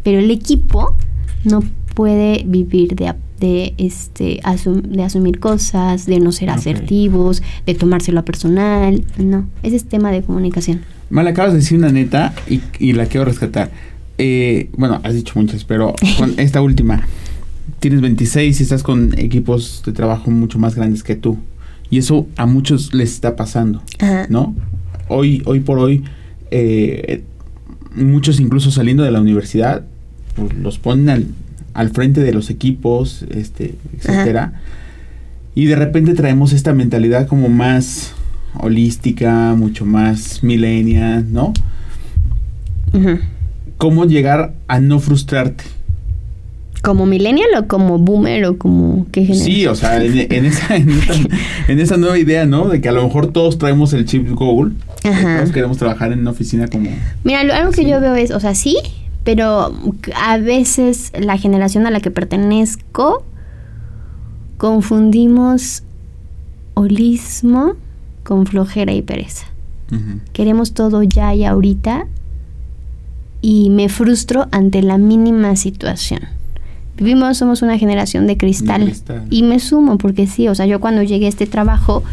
Pero 0.03 0.19
el 0.21 0.31
equipo 0.31 0.97
no 1.45 1.61
puede 1.61 1.84
vivir 2.45 2.95
de 2.97 3.15
de, 3.41 3.75
este, 3.79 4.41
de 4.89 5.03
asumir 5.03 5.39
cosas, 5.39 6.07
de 6.07 6.21
no 6.21 6.33
ser 6.33 6.51
asertivos, 6.51 7.43
de 7.67 7.75
tomárselo 7.75 8.21
a 8.21 8.25
personal. 8.25 9.05
No, 9.19 9.47
ese 9.63 9.77
es 9.77 9.85
tema 9.85 10.13
de 10.13 10.23
comunicación. 10.23 10.83
Mal, 11.11 11.27
acabas 11.27 11.53
de 11.53 11.59
decir 11.59 11.79
una 11.79 11.93
neta 11.93 12.35
y, 12.79 12.93
la 12.93 13.07
quiero 13.07 13.27
rescatar. 13.27 13.71
Eh, 14.19 14.71
bueno, 14.77 15.01
has 15.03 15.15
dicho 15.15 15.35
muchas, 15.37 15.65
pero 15.65 15.95
con 16.19 16.35
esta 16.39 16.63
última. 16.63 17.07
Tienes 17.81 18.01
26 18.01 18.61
y 18.61 18.63
estás 18.63 18.83
con 18.83 19.19
equipos 19.19 19.83
de 19.85 19.93
trabajo 19.93 20.31
mucho 20.31 20.59
más 20.59 20.75
grandes 20.75 21.03
que 21.03 21.17
tú. 21.17 21.39
Y 21.91 21.99
eso 21.99 22.27
a 22.37 22.47
muchos 22.47 22.95
les 22.95 23.13
está 23.13 23.37
pasando, 23.37 23.83
¿no? 24.31 24.57
Hoy, 25.09 25.43
hoy 25.45 25.61
por 25.61 25.79
hoy, 25.79 26.03
eh, 26.51 27.25
muchos 27.95 28.41
incluso 28.41 28.71
saliendo 28.71 29.03
de 29.03 29.11
la 29.11 29.21
universidad, 29.21 29.85
pues, 30.35 30.55
los 30.55 30.79
ponen 30.79 31.11
al, 31.11 31.27
al 31.75 31.91
frente 31.91 32.23
de 32.23 32.33
los 32.33 32.51
equipos, 32.51 33.25
este, 33.31 33.75
etcétera. 33.97 34.55
Y 35.55 35.67
de 35.67 35.77
repente 35.77 36.15
traemos 36.15 36.53
esta 36.53 36.73
mentalidad 36.73 37.27
como 37.27 37.49
más 37.49 38.15
holística, 38.59 39.55
mucho 39.55 39.85
más 39.85 40.43
millennial, 40.43 41.33
¿no? 41.33 41.53
¿Cómo 43.77 44.07
llegar 44.07 44.55
a 44.69 44.81
no 44.81 45.01
frustrarte? 45.01 45.65
¿Como 46.81 47.07
millennial 47.07 47.49
o 47.59 47.67
como 47.67 47.99
boomer 47.99 48.45
o 48.45 48.59
como 48.59 49.07
qué 49.11 49.23
generación? 49.23 49.57
Sí, 49.57 49.67
o 49.67 49.75
sea, 49.75 50.03
en, 50.03 50.45
esa, 50.45 50.77
en, 50.77 51.81
esa, 51.81 51.97
nueva 51.97 52.19
idea, 52.19 52.45
¿no? 52.47 52.69
De 52.69 52.81
que 52.81 52.89
a 52.89 52.93
lo 52.93 53.03
mejor 53.03 53.33
todos 53.33 53.59
traemos 53.59 53.93
el 53.95 54.05
chip 54.05 54.29
Google. 54.31 54.75
Todos 55.03 55.51
queremos 55.51 55.79
trabajar 55.79 56.13
en 56.13 56.21
una 56.21 56.31
oficina 56.31 56.69
como... 56.69 56.91
Mira, 57.25 57.41
algo 57.41 57.73
que 57.73 57.89
yo 57.89 58.01
veo 58.01 58.15
es, 58.15 58.31
o 58.31 58.39
sea, 58.39 58.55
sí, 58.55 58.77
pero 59.25 59.75
a 60.15 60.39
veces 60.39 61.13
la 61.19 61.39
generación 61.39 61.87
a 61.87 61.91
la 61.91 62.01
que 62.01 62.11
pertenezco 62.11 63.25
confundimos 64.59 65.83
holismo 66.75 67.75
con 68.23 68.47
flojera 68.47 68.93
y 68.93 69.03
pereza. 69.03 69.47
Queremos 70.33 70.75
todo 70.75 71.03
ya 71.05 71.35
y 71.35 71.45
ahorita 71.45 72.07
y 73.41 73.71
me 73.71 73.89
frustro 73.89 74.47
ante 74.51 74.83
la 74.83 74.99
mínima 74.99 75.55
situación. 75.55 76.23
Vivimos, 76.97 77.39
somos 77.39 77.63
una 77.63 77.77
generación 77.79 78.27
de 78.27 78.37
cristal, 78.37 78.95
y 79.31 79.43
me 79.43 79.59
sumo 79.59 79.99
porque 79.99 80.27
sí, 80.27 80.49
o 80.49 80.55
sea, 80.55 80.67
yo 80.67 80.81
cuando 80.81 81.03
llegué 81.03 81.27
a 81.27 81.29
este 81.29 81.47
trabajo 81.47 82.05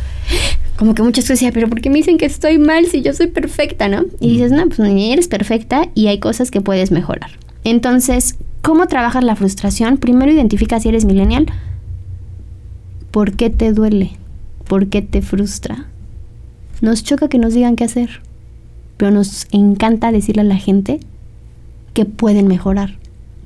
como 0.82 0.96
que 0.96 1.04
muchas 1.04 1.26
cosas 1.26 1.39
decía, 1.39 1.52
pero 1.52 1.70
¿por 1.70 1.80
qué 1.80 1.91
me 1.91 1.98
dicen 1.98 2.17
que 2.17 2.26
estoy 2.26 2.58
mal 2.58 2.88
si 2.88 3.04
yo 3.04 3.13
soy 3.13 3.28
perfecta, 3.28 3.88
no? 3.88 4.06
Y 4.20 4.32
dices, 4.32 4.52
no, 4.52 4.67
pues 4.67 4.80
ni 4.80 5.13
eres 5.13 5.28
perfecta 5.28 5.89
y 5.94 6.08
hay 6.08 6.20
cosas 6.20 6.50
que 6.50 6.60
puedes 6.60 6.89
mejorar. 6.89 7.30
Entonces, 7.63 8.38
¿cómo 8.63 8.88
trabajas 8.88 9.24
la 9.24 9.36
frustración? 9.36 9.98
Primero 9.98 10.32
identifica 10.32 10.80
si 10.80 10.89
eres 10.89 11.06
millennial. 11.06 11.46
¿Por 13.12 13.34
qué 13.34 13.52
te 13.52 13.74
duele? 13.74 14.13
¿Por 14.67 14.88
qué 14.88 15.04
te 15.04 15.22
frustra? 15.22 15.86
Nos 16.82 17.04
choca 17.04 17.28
que 17.28 17.38
nos 17.38 17.54
digan 17.54 17.76
qué 17.76 17.84
hacer, 17.84 18.22
pero 18.98 19.12
nos 19.12 19.46
encanta 19.52 20.12
decirle 20.12 20.41
a 20.41 20.46
la 20.46 20.58
gente 20.58 21.00
que 21.94 22.06
pueden 22.06 22.48
mejorar. 22.48 22.98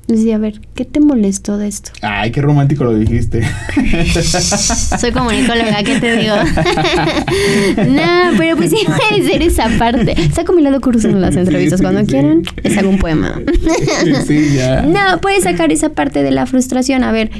Decía, 0.08 0.36
a 0.36 0.38
ver, 0.38 0.60
¿qué 0.76 0.84
te 0.84 1.00
molestó 1.00 1.58
de 1.58 1.66
esto? 1.66 1.90
Ay, 2.00 2.30
qué 2.30 2.40
romántico 2.40 2.84
lo 2.84 2.94
dijiste. 2.94 3.42
Soy 5.00 5.10
comunicóloga, 5.10 5.82
¿qué 5.82 5.98
te 5.98 6.16
digo? 6.16 6.36
no, 7.88 8.38
pero 8.38 8.56
pues 8.56 8.70
sí 8.70 8.86
puede 8.86 9.28
ser 9.28 9.42
esa 9.42 9.68
parte. 9.78 10.14
Saco 10.32 10.52
mi 10.52 10.62
lado 10.62 10.80
curso 10.80 11.08
en 11.08 11.20
las 11.20 11.34
entrevistas. 11.34 11.80
Cuando 11.80 12.04
quieran, 12.04 12.44
les 12.62 12.78
hago 12.78 12.88
un 12.88 12.98
poema. 12.98 13.40
sí, 14.26 14.54
ya. 14.54 14.82
No, 14.82 15.20
puedes 15.20 15.42
sacar 15.42 15.72
esa 15.72 15.88
parte 15.88 16.22
de 16.22 16.30
la 16.30 16.46
frustración. 16.46 17.02
A 17.02 17.10
ver, 17.10 17.32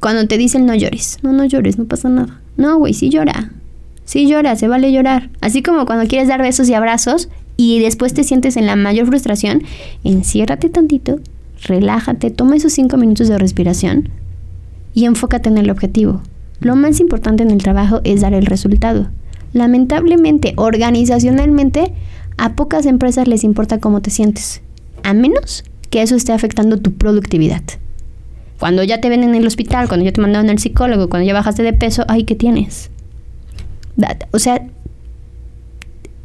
cuando 0.00 0.26
te 0.26 0.36
dicen 0.36 0.66
no 0.66 0.74
llores. 0.74 1.18
No, 1.22 1.30
no 1.30 1.44
llores, 1.44 1.78
no 1.78 1.84
pasa 1.84 2.08
nada. 2.08 2.40
No, 2.56 2.76
güey, 2.76 2.92
sí 2.92 3.08
llora. 3.08 3.52
Sí 4.04 4.26
llora, 4.26 4.56
se 4.56 4.66
vale 4.66 4.90
llorar. 4.90 5.30
Así 5.40 5.62
como 5.62 5.86
cuando 5.86 6.08
quieres 6.08 6.26
dar 6.26 6.42
besos 6.42 6.68
y 6.68 6.74
abrazos 6.74 7.28
y 7.60 7.80
después 7.80 8.14
te 8.14 8.22
sientes 8.22 8.56
en 8.56 8.66
la 8.66 8.76
mayor 8.76 9.08
frustración, 9.08 9.64
enciérrate 10.04 10.70
tantito, 10.70 11.18
relájate, 11.64 12.30
toma 12.30 12.54
esos 12.54 12.72
cinco 12.72 12.96
minutos 12.96 13.26
de 13.26 13.36
respiración 13.36 14.10
y 14.94 15.06
enfócate 15.06 15.48
en 15.48 15.58
el 15.58 15.68
objetivo. 15.68 16.22
Lo 16.60 16.76
más 16.76 17.00
importante 17.00 17.42
en 17.42 17.50
el 17.50 17.58
trabajo 17.58 18.00
es 18.04 18.20
dar 18.20 18.32
el 18.32 18.46
resultado. 18.46 19.08
Lamentablemente, 19.52 20.54
organizacionalmente, 20.56 21.92
a 22.36 22.54
pocas 22.54 22.86
empresas 22.86 23.26
les 23.26 23.42
importa 23.42 23.80
cómo 23.80 24.02
te 24.02 24.10
sientes, 24.10 24.62
a 25.02 25.12
menos 25.12 25.64
que 25.90 26.02
eso 26.02 26.14
esté 26.14 26.32
afectando 26.32 26.78
tu 26.78 26.92
productividad. 26.92 27.62
Cuando 28.60 28.84
ya 28.84 29.00
te 29.00 29.08
ven 29.08 29.24
en 29.24 29.34
el 29.34 29.46
hospital, 29.48 29.88
cuando 29.88 30.06
ya 30.06 30.12
te 30.12 30.20
mandaron 30.20 30.48
al 30.48 30.60
psicólogo, 30.60 31.08
cuando 31.08 31.26
ya 31.26 31.34
bajaste 31.34 31.64
de 31.64 31.72
peso, 31.72 32.04
ay, 32.06 32.22
¿qué 32.22 32.36
tienes? 32.36 32.90
O 34.30 34.38
sea, 34.38 34.64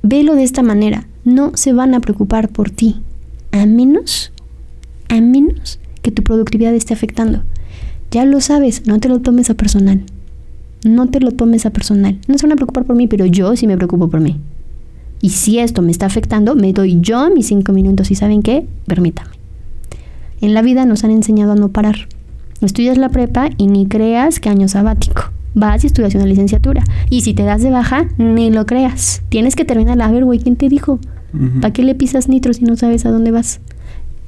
velo 0.04 0.36
de 0.36 0.44
esta 0.44 0.62
manera 0.62 1.08
no 1.26 1.52
se 1.56 1.74
van 1.74 1.94
a 1.94 2.00
preocupar 2.00 2.50
por 2.50 2.70
ti, 2.70 3.02
a 3.52 3.66
menos, 3.66 4.32
a 5.10 5.22
menos 5.22 5.80
que 6.02 6.12
tu 6.12 6.24
productividad 6.24 6.74
esté 6.74 6.94
afectando. 6.94 7.44
Ya 8.12 8.26
lo 8.26 8.42
sabes, 8.42 8.86
no 8.86 9.00
te 9.00 9.10
lo 9.10 9.20
tomes 9.20 9.50
a 9.50 9.54
personal. 9.56 10.04
No 10.84 11.08
te 11.08 11.20
lo 11.20 11.32
tomes 11.32 11.66
a 11.66 11.70
personal. 11.70 12.20
No 12.28 12.38
se 12.38 12.46
van 12.46 12.54
a 12.54 12.56
preocupar 12.58 12.84
por 12.84 12.96
mí, 12.96 13.08
pero 13.08 13.26
yo 13.26 13.56
sí 13.56 13.68
me 13.68 13.78
preocupo 13.78 14.10
por 14.10 14.20
mí. 14.20 14.38
Y 15.22 15.30
si 15.30 15.60
esto 15.60 15.82
me 15.82 15.92
está 15.92 16.06
afectando, 16.06 16.56
me 16.56 16.74
doy 16.74 17.00
yo 17.00 17.30
mis 17.30 17.48
cinco 17.48 17.72
minutos 17.72 18.12
y 18.12 18.16
¿saben 18.16 18.42
qué? 18.42 18.68
Permítame. 18.86 19.32
En 20.42 20.54
la 20.54 20.62
vida 20.62 20.86
nos 20.86 21.06
han 21.06 21.12
enseñado 21.12 21.54
a 21.54 21.56
no 21.56 21.70
parar. 21.70 21.96
Estudias 22.60 22.98
la 22.98 23.10
prepa 23.10 23.50
y 23.58 23.68
ni 23.68 23.88
creas 23.88 24.42
que 24.42 24.50
año 24.50 24.68
sabático 24.68 25.32
vas 25.56 25.84
y 25.84 25.88
estudias 25.88 26.16
una 26.16 26.26
licenciatura. 26.26 26.84
Y 27.10 27.22
si 27.22 27.34
te 27.34 27.44
das 27.44 27.62
de 27.62 27.70
baja, 27.70 28.08
ni 28.18 28.52
lo 28.52 28.66
creas. 28.66 29.22
Tienes 29.30 29.56
que 29.56 29.66
terminar. 29.66 30.02
A 30.02 30.12
ver, 30.12 30.26
¿quién 30.42 30.56
te 30.56 30.70
dijo? 30.70 31.00
¿Para 31.62 31.74
qué 31.74 31.84
le 31.84 31.96
pisas 31.96 32.30
nitro 32.30 32.54
si 32.54 32.64
no 32.64 32.76
sabes 32.76 33.06
a 33.06 33.12
dónde 33.12 33.32
vas? 33.32 33.60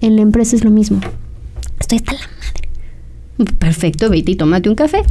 En 0.01 0.15
la 0.15 0.23
empresa 0.23 0.55
es 0.55 0.63
lo 0.63 0.71
mismo. 0.71 0.99
Estoy 1.79 1.99
hasta 1.99 2.13
la 2.13 2.19
madre. 2.19 3.53
Perfecto, 3.59 4.09
vete 4.09 4.31
y 4.31 4.35
tómate 4.35 4.69
un 4.69 4.75
café. 4.75 5.03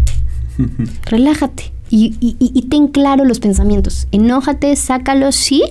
Relájate. 1.07 1.73
Y, 1.91 2.17
y, 2.21 2.63
ten 2.63 2.89
claro 2.89 3.25
los 3.25 3.39
pensamientos. 3.39 4.09
Enójate, 4.11 4.75
sácalos, 4.75 5.37
sí. 5.37 5.63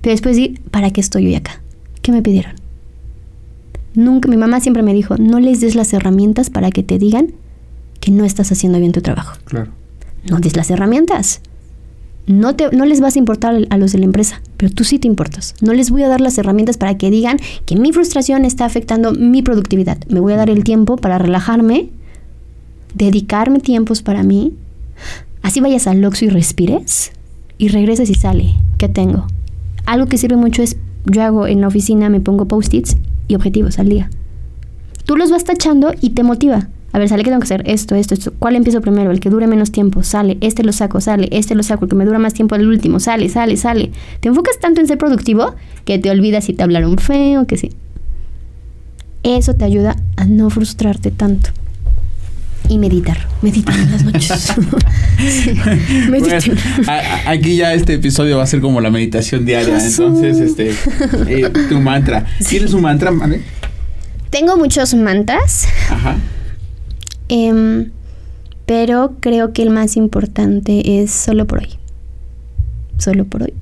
Pero 0.00 0.12
después 0.12 0.36
di, 0.36 0.58
¿para 0.70 0.90
qué 0.90 1.02
estoy 1.02 1.26
hoy 1.26 1.34
acá? 1.34 1.60
¿Qué 2.00 2.12
me 2.12 2.22
pidieron? 2.22 2.52
Nunca, 3.94 4.28
mi 4.28 4.38
mamá 4.38 4.60
siempre 4.60 4.82
me 4.82 4.94
dijo, 4.94 5.16
no 5.18 5.38
les 5.38 5.60
des 5.60 5.74
las 5.74 5.92
herramientas 5.92 6.48
para 6.48 6.70
que 6.70 6.82
te 6.82 6.98
digan 6.98 7.32
que 8.00 8.10
no 8.10 8.24
estás 8.24 8.50
haciendo 8.52 8.78
bien 8.78 8.92
tu 8.92 9.02
trabajo. 9.02 9.36
Claro. 9.44 9.70
No 10.30 10.38
des 10.38 10.56
las 10.56 10.70
herramientas. 10.70 11.42
no, 12.26 12.56
te, 12.56 12.74
no 12.74 12.86
les 12.86 13.00
vas 13.02 13.16
a 13.16 13.18
importar 13.18 13.66
a 13.68 13.76
los 13.76 13.92
de 13.92 13.98
la 13.98 14.04
empresa, 14.06 14.40
pero 14.60 14.74
tú 14.74 14.84
sí 14.84 14.98
te 14.98 15.08
importas. 15.08 15.54
No 15.62 15.72
les 15.72 15.90
voy 15.90 16.02
a 16.02 16.08
dar 16.08 16.20
las 16.20 16.36
herramientas 16.36 16.76
para 16.76 16.98
que 16.98 17.10
digan 17.10 17.38
que 17.64 17.76
mi 17.76 17.92
frustración 17.92 18.44
está 18.44 18.66
afectando 18.66 19.12
mi 19.12 19.40
productividad. 19.40 19.96
Me 20.10 20.20
voy 20.20 20.34
a 20.34 20.36
dar 20.36 20.50
el 20.50 20.64
tiempo 20.64 20.98
para 20.98 21.16
relajarme, 21.16 21.88
dedicarme 22.94 23.60
tiempos 23.60 24.02
para 24.02 24.22
mí. 24.22 24.52
Así 25.40 25.60
vayas 25.60 25.86
al 25.86 26.04
Oxxo 26.04 26.26
y 26.26 26.28
respires 26.28 27.12
y 27.56 27.68
regresas 27.68 28.10
y 28.10 28.14
sale. 28.14 28.54
¿Qué 28.76 28.90
tengo? 28.90 29.28
Algo 29.86 30.08
que 30.08 30.18
sirve 30.18 30.36
mucho 30.36 30.62
es, 30.62 30.76
yo 31.06 31.22
hago 31.22 31.46
en 31.46 31.62
la 31.62 31.68
oficina, 31.68 32.10
me 32.10 32.20
pongo 32.20 32.44
post-its 32.44 32.98
y 33.28 33.36
objetivos 33.36 33.78
al 33.78 33.88
día. 33.88 34.10
Tú 35.06 35.16
los 35.16 35.30
vas 35.30 35.44
tachando 35.44 35.94
y 36.02 36.10
te 36.10 36.22
motiva. 36.22 36.68
A 36.92 36.98
ver, 36.98 37.08
sale 37.08 37.22
que 37.22 37.30
tengo 37.30 37.40
que 37.40 37.44
hacer 37.44 37.62
esto, 37.66 37.94
esto, 37.94 38.14
esto. 38.14 38.32
¿Cuál 38.38 38.56
empiezo 38.56 38.80
primero? 38.80 39.10
El 39.10 39.20
que 39.20 39.30
dure 39.30 39.46
menos 39.46 39.70
tiempo, 39.70 40.02
sale. 40.02 40.38
Este 40.40 40.64
lo 40.64 40.72
saco, 40.72 41.00
sale. 41.00 41.28
Este 41.30 41.54
lo 41.54 41.62
saco, 41.62 41.84
el 41.84 41.90
que 41.90 41.96
me 41.96 42.04
dura 42.04 42.18
más 42.18 42.34
tiempo, 42.34 42.56
el 42.56 42.66
último, 42.66 42.98
sale, 42.98 43.28
sale, 43.28 43.56
sale. 43.56 43.92
Te 44.20 44.28
enfocas 44.28 44.58
tanto 44.58 44.80
en 44.80 44.88
ser 44.88 44.98
productivo 44.98 45.54
que 45.84 45.98
te 45.98 46.10
olvidas 46.10 46.44
si 46.44 46.52
te 46.52 46.62
hablaron 46.62 46.98
feo, 46.98 47.46
que 47.46 47.56
sí. 47.56 47.70
Eso 49.22 49.54
te 49.54 49.64
ayuda 49.64 49.96
a 50.16 50.24
no 50.24 50.50
frustrarte 50.50 51.10
tanto. 51.10 51.50
Y 52.68 52.78
meditar, 52.78 53.26
meditar 53.42 53.74
en 53.76 53.90
las 53.90 54.04
noches. 54.04 54.52
aquí 57.26 57.56
ya 57.56 57.74
este 57.74 57.94
episodio 57.94 58.36
va 58.36 58.44
a 58.44 58.46
ser 58.46 58.60
como 58.60 58.80
la 58.80 58.90
meditación 58.90 59.44
diaria. 59.44 59.78
Entonces, 59.84 60.38
este, 60.38 60.74
eh, 61.28 61.50
tu 61.68 61.80
mantra. 61.80 62.26
¿Tienes 62.48 62.72
un 62.72 62.82
mantra, 62.82 63.10
¿vale? 63.10 63.42
Tengo 64.30 64.56
muchos 64.56 64.94
mantras. 64.94 65.66
Ajá. 65.90 66.16
Em, 67.32 67.92
pero 68.66 69.14
creo 69.20 69.52
que 69.52 69.62
el 69.62 69.70
más 69.70 69.96
importante 69.96 71.00
es 71.00 71.12
solo 71.12 71.46
por 71.46 71.60
hoy. 71.60 71.68
Solo 72.98 73.24
por 73.24 73.44
hoy. 73.44 73.54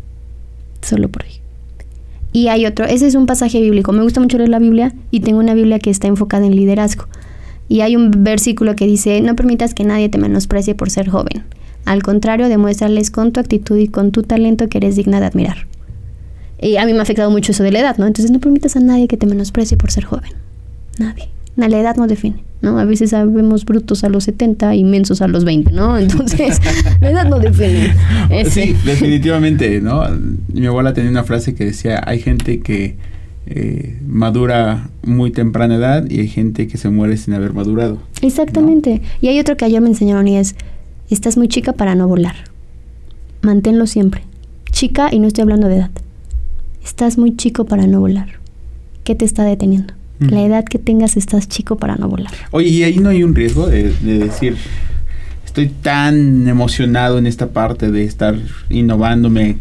Solo 0.80 1.10
por 1.10 1.24
hoy. 1.24 1.32
Y 2.32 2.48
hay 2.48 2.64
otro, 2.64 2.86
ese 2.86 3.06
es 3.06 3.14
un 3.14 3.26
pasaje 3.26 3.60
bíblico. 3.60 3.92
Me 3.92 4.02
gusta 4.02 4.20
mucho 4.20 4.38
leer 4.38 4.48
la 4.48 4.58
Biblia 4.58 4.94
y 5.10 5.20
tengo 5.20 5.38
una 5.38 5.52
Biblia 5.52 5.78
que 5.78 5.90
está 5.90 6.08
enfocada 6.08 6.46
en 6.46 6.56
liderazgo. 6.56 7.08
Y 7.68 7.82
hay 7.82 7.94
un 7.94 8.10
versículo 8.24 8.74
que 8.74 8.86
dice, 8.86 9.20
no 9.20 9.36
permitas 9.36 9.74
que 9.74 9.84
nadie 9.84 10.08
te 10.08 10.16
menosprecie 10.16 10.74
por 10.74 10.88
ser 10.88 11.10
joven. 11.10 11.44
Al 11.84 12.02
contrario, 12.02 12.48
demuéstrales 12.48 13.10
con 13.10 13.32
tu 13.32 13.40
actitud 13.40 13.76
y 13.76 13.88
con 13.88 14.12
tu 14.12 14.22
talento 14.22 14.68
que 14.68 14.78
eres 14.78 14.96
digna 14.96 15.20
de 15.20 15.26
admirar. 15.26 15.66
Y 16.58 16.76
a 16.76 16.86
mí 16.86 16.92
me 16.94 17.00
ha 17.00 17.02
afectado 17.02 17.30
mucho 17.30 17.52
eso 17.52 17.62
de 17.62 17.72
la 17.72 17.80
edad, 17.80 17.98
¿no? 17.98 18.06
Entonces 18.06 18.30
no 18.30 18.40
permitas 18.40 18.76
a 18.76 18.80
nadie 18.80 19.08
que 19.08 19.18
te 19.18 19.26
menosprecie 19.26 19.76
por 19.76 19.90
ser 19.90 20.04
joven. 20.04 20.32
Nadie. 20.98 21.28
La 21.66 21.78
edad 21.80 21.96
no 21.96 22.06
define. 22.06 22.48
¿no? 22.60 22.78
A 22.78 22.84
veces 22.84 23.10
sabemos 23.10 23.64
brutos 23.64 24.04
a 24.04 24.08
los 24.08 24.24
70 24.24 24.74
y 24.74 24.84
mensos 24.84 25.22
a 25.22 25.28
los 25.28 25.44
20, 25.44 25.72
¿no? 25.72 25.96
Entonces, 25.98 26.60
la 27.00 27.10
edad 27.10 27.28
no 27.28 27.38
define. 27.38 27.94
Sí, 28.48 28.76
definitivamente, 28.84 29.80
¿no? 29.80 30.02
Mi 30.52 30.66
abuela 30.66 30.92
tenía 30.92 31.10
una 31.10 31.24
frase 31.24 31.54
que 31.54 31.64
decía, 31.64 32.02
hay 32.04 32.20
gente 32.20 32.60
que 32.60 32.96
eh, 33.46 33.98
madura 34.06 34.90
muy 35.02 35.30
temprana 35.30 35.76
edad 35.76 36.08
y 36.08 36.20
hay 36.20 36.28
gente 36.28 36.66
que 36.66 36.78
se 36.78 36.90
muere 36.90 37.16
sin 37.16 37.34
haber 37.34 37.52
madurado. 37.52 37.98
Exactamente. 38.22 39.00
Y 39.20 39.28
hay 39.28 39.40
otro 39.40 39.56
que 39.56 39.64
ayer 39.64 39.80
me 39.80 39.88
enseñaron 39.88 40.26
y 40.28 40.36
es, 40.36 40.56
estás 41.10 41.36
muy 41.36 41.48
chica 41.48 41.72
para 41.72 41.94
no 41.94 42.08
volar. 42.08 42.36
Manténlo 43.42 43.86
siempre. 43.86 44.22
Chica 44.70 45.08
y 45.12 45.20
no 45.20 45.28
estoy 45.28 45.42
hablando 45.42 45.68
de 45.68 45.76
edad. 45.76 45.90
Estás 46.84 47.18
muy 47.18 47.36
chico 47.36 47.64
para 47.64 47.86
no 47.86 48.00
volar. 48.00 48.28
¿Qué 49.04 49.14
te 49.14 49.24
está 49.24 49.44
deteniendo? 49.44 49.94
La 50.20 50.42
edad 50.42 50.64
que 50.64 50.78
tengas 50.78 51.16
estás 51.16 51.48
chico 51.48 51.76
para 51.76 51.96
no 51.96 52.08
volar. 52.08 52.32
Oye, 52.50 52.68
¿y 52.68 52.82
ahí 52.82 52.98
no 52.98 53.10
hay 53.10 53.22
un 53.22 53.34
riesgo 53.34 53.68
de, 53.68 53.92
decir, 54.02 54.56
estoy 55.44 55.68
tan 55.68 56.48
emocionado 56.48 57.18
en 57.18 57.26
esta 57.26 57.48
parte 57.50 57.90
de 57.90 58.04
estar 58.04 58.36
innovándome 58.68 59.58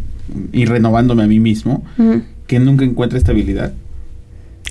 y 0.52 0.66
renovándome 0.66 1.24
a 1.24 1.28
mí 1.28 1.40
mismo, 1.40 1.84
que 2.48 2.60
nunca 2.60 2.86
encuentro 2.86 3.18
estabilidad? 3.18 3.74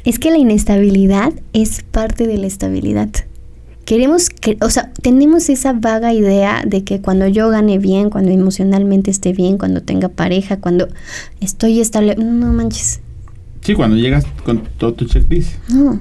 Es 0.05 0.19
que 0.19 0.31
la 0.31 0.39
inestabilidad 0.39 1.33
es 1.53 1.83
parte 1.83 2.27
de 2.27 2.39
la 2.39 2.47
estabilidad. 2.47 3.11
Queremos 3.85 4.31
que, 4.31 4.57
o 4.61 4.71
sea, 4.71 4.93
tenemos 5.01 5.49
esa 5.49 5.73
vaga 5.73 6.13
idea 6.13 6.63
de 6.67 6.83
que 6.83 7.01
cuando 7.01 7.29
yo 7.29 7.49
gane 7.51 7.79
bien, 7.79 8.11
cuando 8.11 8.33
emocionalmente 8.33 9.13
esté 9.13 9.33
bien, 9.33 9.59
cuando 9.59 9.83
tenga 9.83 10.09
pareja, 10.09 10.59
cuando 10.59 10.89
estoy 11.41 11.81
estable, 11.81 12.17
no 12.17 12.53
manches, 12.53 13.01
Sí, 13.67 13.75
cuando 13.75 13.97
llegas 13.97 14.25
con 14.45 14.63
todo 14.79 14.95
tu 14.95 15.07
checklist. 15.07 15.55
No, 15.71 15.99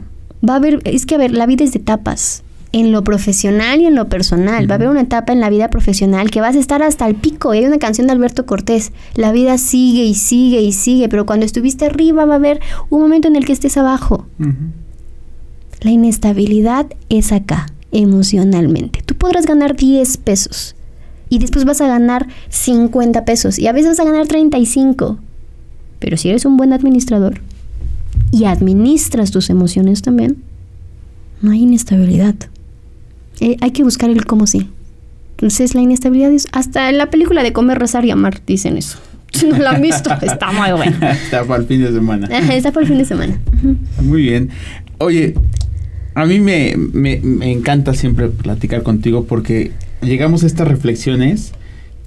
va 0.47 0.53
a 0.53 0.57
haber, 0.57 0.81
es 0.83 1.07
que 1.07 1.15
a 1.15 1.17
ver, 1.17 1.31
la 1.31 1.47
vida 1.47 1.63
es 1.63 1.71
de 1.71 1.79
etapas, 1.79 2.43
en 2.71 2.91
lo 2.91 3.03
profesional 3.03 3.81
y 3.81 3.85
en 3.85 3.95
lo 3.95 4.07
personal. 4.07 4.69
Va 4.69 4.75
a 4.75 4.77
haber 4.77 4.89
una 4.89 5.01
etapa 5.01 5.33
en 5.33 5.39
la 5.39 5.49
vida 5.49 5.71
profesional 5.71 6.29
que 6.29 6.41
vas 6.41 6.55
a 6.55 6.59
estar 6.59 6.83
hasta 6.83 7.07
el 7.07 7.15
pico. 7.15 7.49
Hay 7.49 7.65
una 7.65 7.79
canción 7.79 8.05
de 8.05 8.13
Alberto 8.13 8.45
Cortés, 8.45 8.91
la 9.15 9.31
vida 9.31 9.57
sigue 9.57 10.03
y 10.03 10.13
sigue 10.13 10.61
y 10.61 10.73
sigue, 10.73 11.09
pero 11.09 11.25
cuando 11.25 11.43
estuviste 11.43 11.85
arriba 11.85 12.25
va 12.25 12.33
a 12.33 12.35
haber 12.35 12.59
un 12.91 13.01
momento 13.01 13.27
en 13.29 13.35
el 13.35 13.45
que 13.45 13.53
estés 13.53 13.77
abajo. 13.77 14.27
La 15.81 15.89
inestabilidad 15.89 16.85
es 17.09 17.31
acá, 17.31 17.65
emocionalmente. 17.91 19.01
Tú 19.03 19.15
podrás 19.15 19.47
ganar 19.47 19.75
10 19.75 20.17
pesos 20.17 20.75
y 21.29 21.39
después 21.39 21.65
vas 21.65 21.81
a 21.81 21.87
ganar 21.87 22.27
50 22.49 23.25
pesos 23.25 23.57
y 23.57 23.65
a 23.65 23.71
veces 23.71 23.97
vas 23.97 24.01
a 24.01 24.11
ganar 24.11 24.27
35. 24.27 25.17
Pero 25.97 26.15
si 26.17 26.29
eres 26.29 26.45
un 26.45 26.57
buen 26.57 26.71
administrador, 26.71 27.41
y 28.31 28.45
administras 28.45 29.31
tus 29.31 29.49
emociones 29.49 30.01
también, 30.01 30.37
no 31.41 31.51
hay 31.51 31.63
inestabilidad. 31.63 32.35
Eh, 33.39 33.57
hay 33.61 33.71
que 33.71 33.83
buscar 33.83 34.09
el 34.09 34.25
cómo 34.25 34.47
sí. 34.47 34.69
Entonces 35.31 35.75
la 35.75 35.81
inestabilidad 35.81 36.31
es... 36.31 36.47
Hasta 36.51 36.89
en 36.89 36.97
la 36.97 37.09
película 37.09 37.43
de 37.43 37.53
Comer, 37.53 37.77
Rezar 37.77 38.05
y 38.05 38.11
Amar 38.11 38.41
dicen 38.45 38.77
eso. 38.77 38.99
Si 39.35 39.47
no 39.47 39.57
la 39.57 39.71
han 39.71 39.81
visto, 39.81 40.09
está 40.21 40.53
muy 40.53 40.71
bueno. 40.71 40.95
está 41.01 41.43
para 41.43 41.61
el 41.61 41.67
fin 41.67 41.81
de 41.81 41.91
semana. 41.91 42.27
está 42.27 42.71
para 42.71 42.85
el 42.85 42.87
fin 42.87 42.97
de 42.99 43.05
semana. 43.05 43.39
Muy 44.01 44.21
bien. 44.21 44.49
Oye, 44.97 45.35
a 46.13 46.25
mí 46.25 46.39
me, 46.39 46.75
me, 46.77 47.19
me 47.19 47.51
encanta 47.51 47.93
siempre 47.93 48.29
platicar 48.29 48.83
contigo 48.83 49.25
porque 49.25 49.73
llegamos 50.01 50.43
a 50.43 50.47
estas 50.47 50.69
reflexiones 50.69 51.51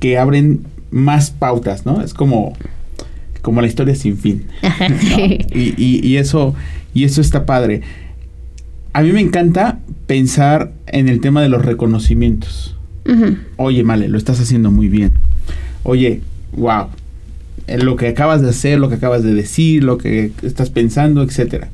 que 0.01 0.17
abren 0.17 0.65
más 0.91 1.31
pautas, 1.31 1.85
¿no? 1.85 2.01
Es 2.01 2.15
como 2.15 2.55
como 3.43 3.61
la 3.61 3.67
historia 3.67 3.95
sin 3.95 4.17
fin. 4.17 4.47
y, 5.55 6.17
eso, 6.17 6.55
y 6.95 7.05
eso 7.05 7.21
está 7.21 7.47
padre. 7.47 7.83
A 8.93 9.03
mí 9.03 9.13
me 9.13 9.21
encanta 9.21 9.79
pensar 10.07 10.73
en 10.87 11.09
el 11.09 11.21
tema 11.21 11.43
de 11.43 11.49
los 11.49 11.65
reconocimientos. 11.65 12.75
Oye, 13.57 13.85
Male, 13.85 14.09
lo 14.09 14.19
estás 14.19 14.39
haciendo 14.41 14.71
muy 14.71 14.89
bien. 14.89 15.13
Oye, 15.83 16.21
wow, 16.53 16.89
lo 17.67 17.97
que 17.97 18.09
acabas 18.09 18.43
de 18.43 18.51
hacer, 18.51 18.79
lo 18.79 18.91
que 18.91 18.97
acabas 18.97 19.23
de 19.23 19.33
decir, 19.33 19.83
lo 19.83 19.97
que 19.97 20.33
estás 20.43 20.69
pensando, 20.69 21.23
etcétera. 21.23 21.69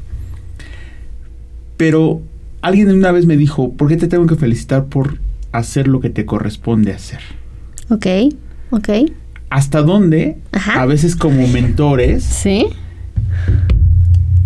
Pero 1.76 2.22
alguien 2.62 2.88
una 2.92 3.10
vez 3.10 3.26
me 3.26 3.36
dijo, 3.36 3.72
¿por 3.72 3.88
qué 3.88 3.96
te 3.96 4.06
tengo 4.06 4.26
que 4.26 4.36
felicitar 4.36 4.84
por 4.84 5.18
hacer 5.50 5.88
lo 5.88 6.00
que 6.00 6.10
te 6.10 6.24
corresponde 6.24 6.92
hacer? 6.92 7.20
Ok, 7.90 8.06
ok 8.70 8.88
hasta 9.50 9.82
dónde 9.82 10.38
a 10.52 10.86
veces 10.86 11.16
como 11.16 11.46
mentores 11.48 12.24
¿Sí? 12.24 12.66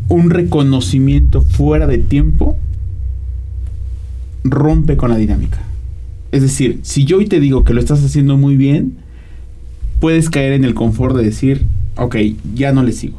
un 0.08 0.30
reconocimiento 0.30 1.42
fuera 1.42 1.86
de 1.86 1.98
tiempo 1.98 2.58
rompe 4.44 4.96
con 4.96 5.10
la 5.10 5.16
dinámica. 5.16 5.60
Es 6.32 6.42
decir, 6.42 6.80
si 6.82 7.04
yo 7.04 7.18
hoy 7.18 7.26
te 7.26 7.40
digo 7.40 7.64
que 7.64 7.74
lo 7.74 7.80
estás 7.80 8.04
haciendo 8.04 8.36
muy 8.36 8.56
bien, 8.56 8.96
puedes 10.00 10.30
caer 10.30 10.52
en 10.52 10.64
el 10.64 10.74
confort 10.74 11.16
de 11.16 11.24
decir, 11.24 11.64
ok, 11.96 12.16
ya 12.54 12.72
no 12.72 12.82
le 12.82 12.92
sigo, 12.92 13.18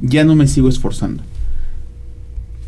ya 0.00 0.24
no 0.24 0.34
me 0.34 0.46
sigo 0.46 0.68
esforzando. 0.68 1.22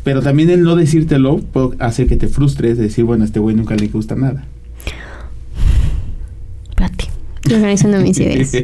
Pero 0.03 0.21
también 0.21 0.49
el 0.49 0.63
no 0.63 0.75
decírtelo 0.75 1.37
puede 1.37 1.77
hacer 1.79 2.07
que 2.07 2.17
te 2.17 2.27
frustres, 2.27 2.77
de 2.77 2.83
decir, 2.83 3.05
bueno, 3.05 3.23
a 3.23 3.25
este 3.25 3.39
güey 3.39 3.55
nunca 3.55 3.75
le 3.75 3.87
gusta 3.87 4.15
nada. 4.15 4.45
Organizando 7.45 7.99
mis 7.99 8.19
ideas. 8.19 8.51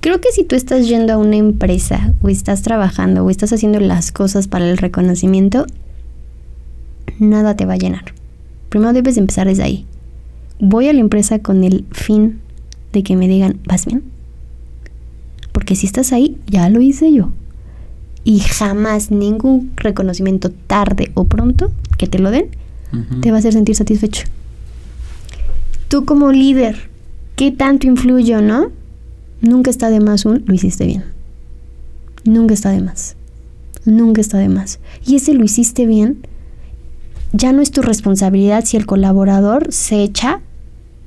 Creo 0.00 0.20
que 0.20 0.30
si 0.30 0.44
tú 0.44 0.54
estás 0.54 0.86
yendo 0.86 1.12
a 1.12 1.16
una 1.16 1.34
empresa 1.36 2.14
o 2.20 2.28
estás 2.28 2.62
trabajando 2.62 3.24
o 3.24 3.30
estás 3.30 3.52
haciendo 3.52 3.80
las 3.80 4.12
cosas 4.12 4.46
para 4.46 4.70
el 4.70 4.78
reconocimiento, 4.78 5.66
nada 7.18 7.56
te 7.56 7.66
va 7.66 7.72
a 7.74 7.76
llenar. 7.78 8.04
Primero 8.68 8.92
debes 8.92 9.16
empezar 9.16 9.48
desde 9.48 9.64
ahí. 9.64 9.84
Voy 10.60 10.86
a 10.88 10.92
la 10.92 11.00
empresa 11.00 11.40
con 11.40 11.64
el 11.64 11.84
fin 11.90 12.38
de 12.92 13.02
que 13.02 13.16
me 13.16 13.26
digan, 13.26 13.58
¿vas 13.66 13.84
bien? 13.86 14.04
Porque 15.50 15.74
si 15.74 15.86
estás 15.86 16.12
ahí, 16.12 16.38
ya 16.46 16.68
lo 16.68 16.80
hice 16.80 17.12
yo. 17.12 17.32
Y 18.22 18.38
jamás 18.38 19.10
ningún 19.10 19.72
reconocimiento 19.74 20.50
tarde 20.50 21.10
o 21.14 21.24
pronto 21.24 21.72
que 21.98 22.06
te 22.06 22.20
lo 22.20 22.30
den, 22.30 22.50
te 23.22 23.30
va 23.30 23.38
a 23.38 23.40
hacer 23.40 23.54
sentir 23.54 23.74
satisfecho 23.74 24.28
tú 25.88 26.04
como 26.04 26.32
líder, 26.32 26.90
¿qué 27.36 27.50
tanto 27.52 27.86
influye 27.86 28.40
no? 28.42 28.70
Nunca 29.40 29.70
está 29.70 29.90
de 29.90 30.00
más 30.00 30.24
un 30.24 30.44
lo 30.46 30.54
hiciste 30.54 30.86
bien. 30.86 31.04
Nunca 32.24 32.54
está 32.54 32.70
de 32.70 32.80
más. 32.80 33.16
Nunca 33.84 34.20
está 34.20 34.38
de 34.38 34.48
más. 34.48 34.80
Y 35.06 35.16
ese 35.16 35.34
lo 35.34 35.44
hiciste 35.44 35.86
bien, 35.86 36.26
ya 37.32 37.52
no 37.52 37.62
es 37.62 37.70
tu 37.70 37.82
responsabilidad 37.82 38.64
si 38.64 38.76
el 38.76 38.86
colaborador 38.86 39.72
se 39.72 40.02
echa 40.02 40.40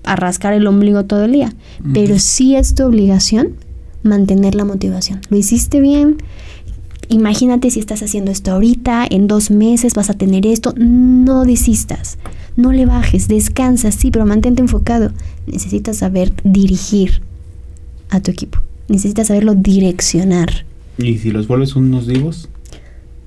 a 0.04 0.16
rascar 0.16 0.54
el 0.54 0.68
ombligo 0.68 1.06
todo 1.06 1.26
el 1.26 1.34
día. 1.34 1.54
Pero 1.94 2.20
sí 2.20 2.56
es 2.56 2.76
tu 2.76 2.84
obligación 2.84 3.56
mantener 4.04 4.56
la 4.56 4.66
motivación. 4.66 5.22
Lo 5.30 5.38
hiciste 5.38 5.82
bien. 5.82 6.18
Imagínate 7.10 7.72
si 7.72 7.80
estás 7.80 8.04
haciendo 8.04 8.32
esto 8.32 8.52
ahorita, 8.52 9.06
en 9.10 9.28
dos 9.28 9.50
meses 9.52 9.96
vas 9.96 10.10
a 10.10 10.14
tener 10.14 10.46
esto. 10.46 10.74
No 10.78 11.44
desistas. 11.44 12.18
No 12.60 12.74
le 12.74 12.86
bajes, 12.86 13.30
descansa, 13.30 13.90
sí, 13.90 14.12
pero 14.12 14.26
mantente 14.26 14.62
enfocado. 14.62 15.14
Necesitas 15.48 15.96
saber 15.96 16.34
dirigir 16.44 17.22
a 18.10 18.20
tu 18.20 18.32
equipo. 18.32 18.60
Necesitas 18.90 19.28
saberlo 19.28 19.56
direccionar. 19.56 20.66
¿Y 20.98 21.20
si 21.20 21.32
los 21.32 21.48
vuelves 21.48 21.78
unos 21.78 22.06
divos? 22.06 22.50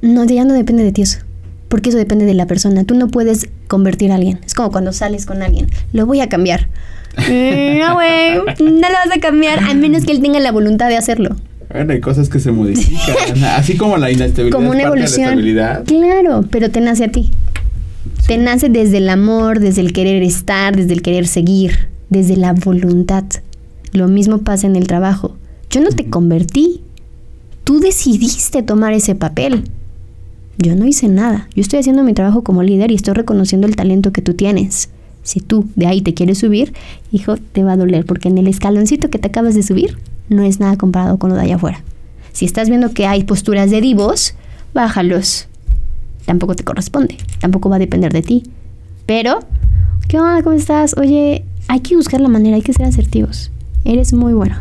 No, 0.03 0.27
ya 0.27 0.45
no 0.45 0.53
depende 0.53 0.85
de 0.85 0.93
ti 0.93 1.01
eso. 1.01 1.21
Porque 1.69 1.89
eso 1.89 1.97
depende 1.97 2.27
de 2.27 2.35
la 2.35 2.47
persona. 2.47 2.85
Tú 2.85 2.95
no 2.95 3.09
puedes 3.09 3.49
convertir 3.69 4.13
a 4.13 4.17
alguien. 4.17 4.39
Es 4.45 4.53
como 4.53 4.71
cuando 4.71 4.93
sales 4.93 5.25
con 5.25 5.43
alguien. 5.43 5.69
Lo 5.95 6.05
voy 6.05 6.21
a 6.21 6.29
cambiar. 6.29 6.69
no, 7.17 7.25
güey. 7.95 8.35
No 8.37 8.89
lo 8.89 8.99
vas 9.07 9.17
a 9.17 9.19
cambiar 9.19 9.61
a 9.61 9.73
menos 9.73 10.05
que 10.05 10.13
él 10.13 10.21
tenga 10.21 10.41
la 10.41 10.53
voluntad 10.53 10.91
de 10.91 10.99
hacerlo. 10.99 11.37
Bueno, 11.73 11.95
hay 11.95 12.01
cosas 12.01 12.29
que 12.29 12.39
se 12.39 12.53
modifican. 12.53 13.45
Así 13.57 13.79
como 13.79 13.97
la 13.97 14.11
inestabilidad. 14.11 14.55
Como 14.59 14.73
una 14.73 14.81
es 14.83 14.89
parte 14.91 15.01
de 15.01 15.07
la 15.07 15.07
evolución. 15.07 15.29
estabilidad. 15.31 15.85
Claro, 15.87 16.45
pero 16.51 16.71
te 16.71 16.83
nace 16.83 17.05
a 17.05 17.09
ti. 17.11 17.31
Te 18.27 18.39
nace 18.39 18.69
desde 18.69 18.99
el 18.99 19.09
amor, 19.09 19.59
desde 19.59 19.81
el 19.81 19.93
querer 19.93 20.23
estar, 20.23 20.77
desde 20.77 20.93
el 20.93 21.03
querer 21.03 21.27
seguir, 21.27 21.89
desde 22.09 22.37
la 22.37 22.53
voluntad. 22.53 23.25
Lo 23.93 24.09
mismo 24.09 24.39
pasa 24.39 24.67
en 24.67 24.77
el 24.77 24.87
trabajo. 24.87 25.37
Yo 25.71 25.81
no 25.81 25.91
te 25.91 26.09
convertí. 26.09 26.83
Tú 27.65 27.81
decidiste 27.81 28.63
tomar 28.63 28.93
ese 28.93 29.15
papel. 29.15 29.65
Yo 30.57 30.77
no 30.77 30.87
hice 30.87 31.09
nada. 31.09 31.49
Yo 31.55 31.63
estoy 31.63 31.81
haciendo 31.81 32.05
mi 32.05 32.15
trabajo 32.15 32.43
como 32.43 32.63
líder 32.63 32.93
y 32.93 32.95
estoy 32.95 33.15
reconociendo 33.15 33.67
el 33.67 33.77
talento 33.77 34.13
que 34.13 34.23
tú 34.23 34.35
tienes. 34.35 34.91
Si 35.23 35.41
tú 35.41 35.67
de 35.75 35.87
ahí 35.87 36.01
te 36.01 36.15
quieres 36.15 36.39
subir, 36.39 36.73
hijo, 37.11 37.37
te 37.37 37.65
va 37.65 37.73
a 37.73 37.77
doler 37.77 38.05
porque 38.07 38.29
en 38.29 38.39
el 38.39 38.47
escaloncito 38.47 39.11
que 39.11 39.19
te 39.19 39.29
acabas 39.29 39.55
de 39.55 39.63
subir 39.63 39.99
no 40.29 40.43
es 40.43 40.61
nada 40.61 40.77
comparado 40.77 41.19
con 41.19 41.31
lo 41.31 41.37
de 41.37 41.43
allá 41.43 41.57
afuera. 41.57 41.83
Si 42.33 42.45
estás 42.45 42.69
viendo 42.69 42.93
que 42.93 43.07
hay 43.07 43.25
posturas 43.25 43.71
de 43.71 43.81
divos, 43.81 44.35
bájalos. 44.75 45.49
Tampoco 46.27 46.55
te 46.55 46.65
corresponde, 46.65 47.17
tampoco 47.41 47.69
va 47.69 47.77
a 47.77 47.79
depender 47.81 48.13
de 48.13 48.23
ti. 48.23 48.43
Pero, 49.07 49.41
¿qué 50.09 50.19
onda? 50.19 50.43
¿Cómo 50.43 50.55
estás? 50.57 50.95
Oye, 50.97 51.45
hay 51.69 51.81
que 51.81 51.97
buscar 51.97 52.21
la 52.21 52.29
manera, 52.29 52.57
hay 52.57 52.63
que 52.63 52.73
ser 52.73 52.87
asertivos. 52.87 53.51
Eres 53.85 54.13
muy 54.13 54.33
bueno. 54.33 54.57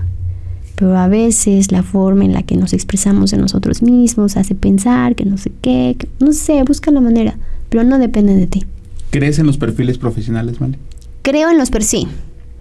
Pero 0.75 0.97
a 0.97 1.07
veces 1.07 1.71
la 1.71 1.83
forma 1.83 2.25
en 2.25 2.33
la 2.33 2.41
que 2.41 2.55
nos 2.57 2.73
expresamos 2.73 3.29
de 3.31 3.37
nosotros 3.37 3.83
mismos 3.83 4.35
hace 4.37 4.55
pensar 4.55 5.15
que 5.15 5.25
no 5.25 5.37
sé 5.37 5.51
qué, 5.61 5.95
que- 5.99 6.07
no 6.19 6.33
sé, 6.33 6.63
busca 6.63 6.89
la 6.89 7.01
manera, 7.01 7.37
pero 7.69 7.83
no 7.83 7.99
depende 7.99 8.35
de 8.35 8.47
ti. 8.47 8.65
¿Crees 9.11 9.37
en 9.37 9.45
los 9.45 9.57
perfiles 9.57 9.97
profesionales, 9.99 10.57
Vale? 10.57 10.79
Creo 11.21 11.51
en 11.51 11.59
los 11.59 11.69
per 11.69 11.83
sí. 11.83 12.07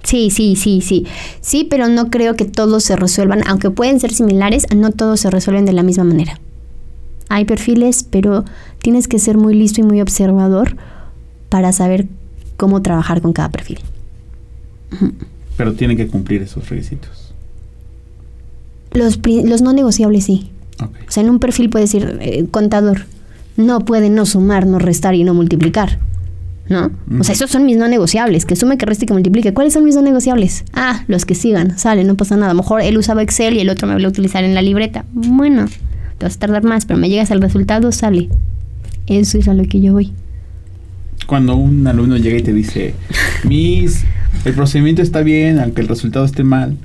Sí, 0.03 0.31
sí, 0.31 0.57
sí, 0.57 0.81
sí. 0.83 1.07
Sí, 1.41 1.67
pero 1.69 1.89
no 1.89 2.11
creo 2.11 2.35
que 2.35 2.45
todos 2.45 2.85
se 2.85 2.97
resuelvan, 2.97 3.41
aunque 3.47 3.71
pueden 3.71 4.01
ser 4.01 4.13
similares, 4.13 4.67
no 4.75 4.91
todos 4.91 5.21
se 5.21 5.31
resuelven 5.31 5.65
de 5.65 5.73
la 5.73 5.83
misma 5.83 6.05
manera. 6.05 6.39
Hay 7.31 7.45
perfiles, 7.45 8.05
pero 8.09 8.45
tienes 8.83 9.07
que 9.07 9.21
ser 9.21 9.39
muy 9.39 9.55
listo 9.55 9.81
y 9.81 9.85
muy 9.85 10.01
observador 10.01 10.77
para 11.49 11.73
saber 11.73 12.09
cómo 12.57 12.83
trabajar 12.83 13.23
con 13.23 13.33
cada 13.33 13.51
perfil. 13.51 13.79
Pero 15.57 15.75
tienen 15.75 15.97
que 15.97 16.09
cumplir 16.09 16.43
esos 16.43 16.69
requisitos. 16.69 17.33
Los, 18.93 19.21
los 19.45 19.63
no 19.63 19.73
negociables 19.73 20.25
sí. 20.25 20.51
O 20.81 21.11
sea, 21.11 21.23
en 21.23 21.31
un 21.31 21.39
perfil 21.39 21.71
puede 21.71 21.85
decir 21.85 22.19
eh, 22.21 22.47
contador. 22.51 23.07
No 23.57 23.85
puede 23.85 24.11
no 24.11 24.27
sumar, 24.27 24.67
no 24.67 24.81
restar 24.81 25.15
y 25.15 25.23
no 25.23 25.33
multiplicar. 25.33 26.01
¿No? 26.69 26.91
O 27.19 27.25
sea, 27.25 27.33
esos 27.33 27.51
son 27.51 27.65
mis 27.65 27.77
no 27.77 27.87
negociables. 27.87 28.45
Que 28.45 28.57
sume, 28.57 28.77
que 28.77 28.87
reste 28.87 29.05
y 29.05 29.07
que 29.07 29.13
multiplique. 29.13 29.55
¿Cuáles 29.55 29.73
son 29.73 29.85
mis 29.85 29.95
no 29.95 30.03
negociables? 30.03 30.65
Ah, 30.73 31.05
los 31.07 31.25
que 31.25 31.37
sigan. 31.37 31.79
Sale, 31.79 32.03
no 32.03 32.17
pasa 32.17 32.37
nada. 32.37 32.51
A 32.51 32.55
lo 32.55 32.63
mejor 32.63 32.81
él 32.81 32.99
usaba 32.99 33.23
Excel 33.23 33.55
y 33.55 33.61
el 33.61 33.69
otro 33.71 33.87
me 33.87 33.95
va 33.95 34.05
a 34.05 34.09
utilizar 34.09 34.43
en 34.43 34.55
la 34.55 34.63
libreta. 34.63 35.05
Bueno, 35.13 35.67
te 36.21 36.27
vas 36.27 36.37
a 36.37 36.39
tardar 36.39 36.65
más, 36.65 36.85
pero 36.85 37.01
me 37.01 37.09
llegas 37.09 37.31
al 37.31 37.41
resultado, 37.41 37.91
sale. 37.93 38.29
Eso 39.07 39.39
es 39.39 39.49
a 39.49 39.55
lo 39.55 39.65
que 39.65 39.81
yo 39.81 39.95
voy. 39.95 40.13
Cuando 41.27 41.57
un 41.57 41.87
alumno 41.87 42.19
llega 42.19 42.37
y 42.37 42.43
te 42.43 42.53
dice, 42.53 42.95
Miss, 43.45 44.05
el 44.45 44.53
procedimiento 44.53 45.01
está 45.01 45.23
bien, 45.23 45.59
aunque 45.59 45.81
el 45.81 45.89
resultado 45.89 46.27
esté 46.27 46.45
mal. 46.45 46.77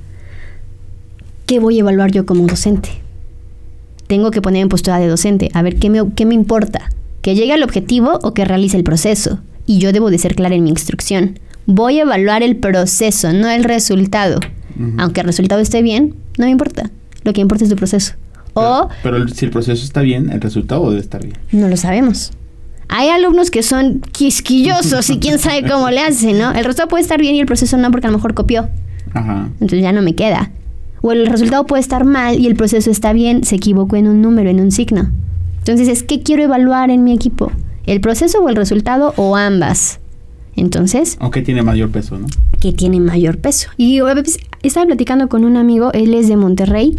¿Qué 1.46 1.60
voy 1.60 1.76
a 1.76 1.80
evaluar 1.82 2.12
yo 2.12 2.26
como 2.26 2.48
docente? 2.48 2.90
Tengo 4.08 4.32
que 4.32 4.42
poner 4.42 4.62
en 4.62 4.70
postura 4.70 5.00
de 5.00 5.08
docente. 5.10 5.50
A 5.54 5.62
ver, 5.62 5.76
¿qué 5.76 5.90
me, 5.90 6.02
qué 6.16 6.26
me 6.26 6.34
importa? 6.34 6.90
¿Que 7.22 7.36
llegue 7.36 7.52
al 7.52 7.64
objetivo 7.64 8.20
o 8.24 8.34
que 8.34 8.46
realice 8.46 8.78
el 8.78 8.86
proceso? 8.86 9.42
Y 9.66 9.80
yo 9.80 9.92
debo 9.92 10.12
de 10.12 10.18
ser 10.18 10.36
clara 10.36 10.56
en 10.56 10.64
mi 10.64 10.70
instrucción. 10.70 11.40
Voy 11.66 12.00
a 12.00 12.04
evaluar 12.04 12.42
el 12.42 12.56
proceso, 12.56 13.34
no 13.34 13.50
el 13.50 13.66
resultado. 13.66 14.40
Aunque 14.98 15.20
el 15.22 15.28
resultado 15.28 15.60
esté 15.60 15.82
bien, 15.82 16.16
no 16.38 16.46
me 16.46 16.52
importa. 16.52 16.90
Lo 17.24 17.34
que 17.34 17.42
importa 17.42 17.66
es 17.66 17.70
tu 17.70 17.76
proceso. 17.76 18.14
O 18.58 18.90
Pero, 19.04 19.18
pero 19.18 19.28
si 19.28 19.46
el 19.46 19.52
proceso 19.52 19.84
está 19.84 20.02
bien, 20.02 20.32
el 20.32 20.42
resultado 20.42 20.90
debe 20.90 21.02
estar 21.02 21.22
bien. 21.22 21.38
no 21.52 21.68
lo 21.68 21.78
sabemos. 21.78 22.32
Hay 22.88 23.10
alumnos 23.10 23.52
que 23.52 23.64
son 23.64 24.00
quisquillosos 24.12 25.10
y 25.10 25.20
quién 25.20 25.40
sabe 25.40 25.68
cómo 25.70 25.90
le 25.90 26.00
hacen, 26.02 26.38
¿no? 26.38 26.52
El 26.52 26.64
resultado 26.64 26.88
puede 26.88 27.02
estar 27.04 27.20
bien 27.20 27.36
y 27.36 27.40
el 27.40 27.46
proceso 27.46 27.78
no 27.78 27.92
porque 27.92 28.08
a 28.08 28.12
lo 28.12 28.18
mejor 28.18 28.34
copió. 28.34 28.70
Ajá. 29.14 29.50
Entonces 29.54 29.82
ya 29.82 29.92
no 29.92 30.02
me 30.02 30.16
queda. 30.16 30.52
O 31.02 31.12
el 31.12 31.28
resultado 31.28 31.66
puede 31.68 31.82
estar 31.82 32.04
mal 32.06 32.40
y 32.40 32.48
el 32.48 32.56
proceso 32.56 32.90
está 32.90 33.14
bien, 33.14 33.44
se 33.44 33.56
equivocó 33.56 33.96
en 33.96 34.08
un 34.08 34.22
número, 34.22 34.50
en 34.50 34.60
un 34.60 34.72
signo. 34.72 35.12
Entonces 35.60 35.88
es 35.88 36.04
qué 36.04 36.22
quiero 36.22 36.44
evaluar 36.44 36.90
en 36.92 37.04
mi 37.04 37.14
equipo, 37.14 37.52
el 37.86 38.02
proceso 38.02 38.40
o 38.44 38.50
el 38.50 38.56
resultado 38.56 39.14
o 39.18 39.36
ambas. 39.36 40.00
Entonces, 40.56 41.18
Aunque 41.20 41.42
tiene 41.42 41.64
mayor 41.64 41.90
peso, 41.90 42.18
¿no? 42.18 42.28
¿qué 42.60 42.72
tiene 42.72 43.00
mayor 43.00 43.38
peso? 43.40 43.70
Y 43.78 44.00
estaba 44.64 44.86
platicando 44.86 45.28
con 45.28 45.44
un 45.44 45.58
amigo, 45.58 45.92
él 45.94 46.14
es 46.14 46.28
de 46.30 46.38
Monterrey, 46.38 46.96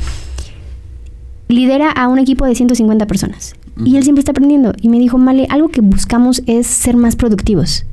lidera 1.49 1.91
a 1.91 2.09
un 2.09 2.19
equipo 2.19 2.45
de 2.45 2.55
150 2.55 3.07
personas. 3.07 3.55
Y 3.85 3.97
él 3.97 4.03
siempre 4.03 4.21
está 4.21 4.31
aprendiendo. 4.31 4.73
Y 4.81 4.89
me 4.89 4.99
dijo, 4.99 5.19
Male, 5.19 5.47
algo 5.51 5.69
que 5.69 5.81
buscamos 5.81 6.43
es 6.47 6.67
ser 6.67 6.97
más 6.97 7.17
productivos, 7.17 7.85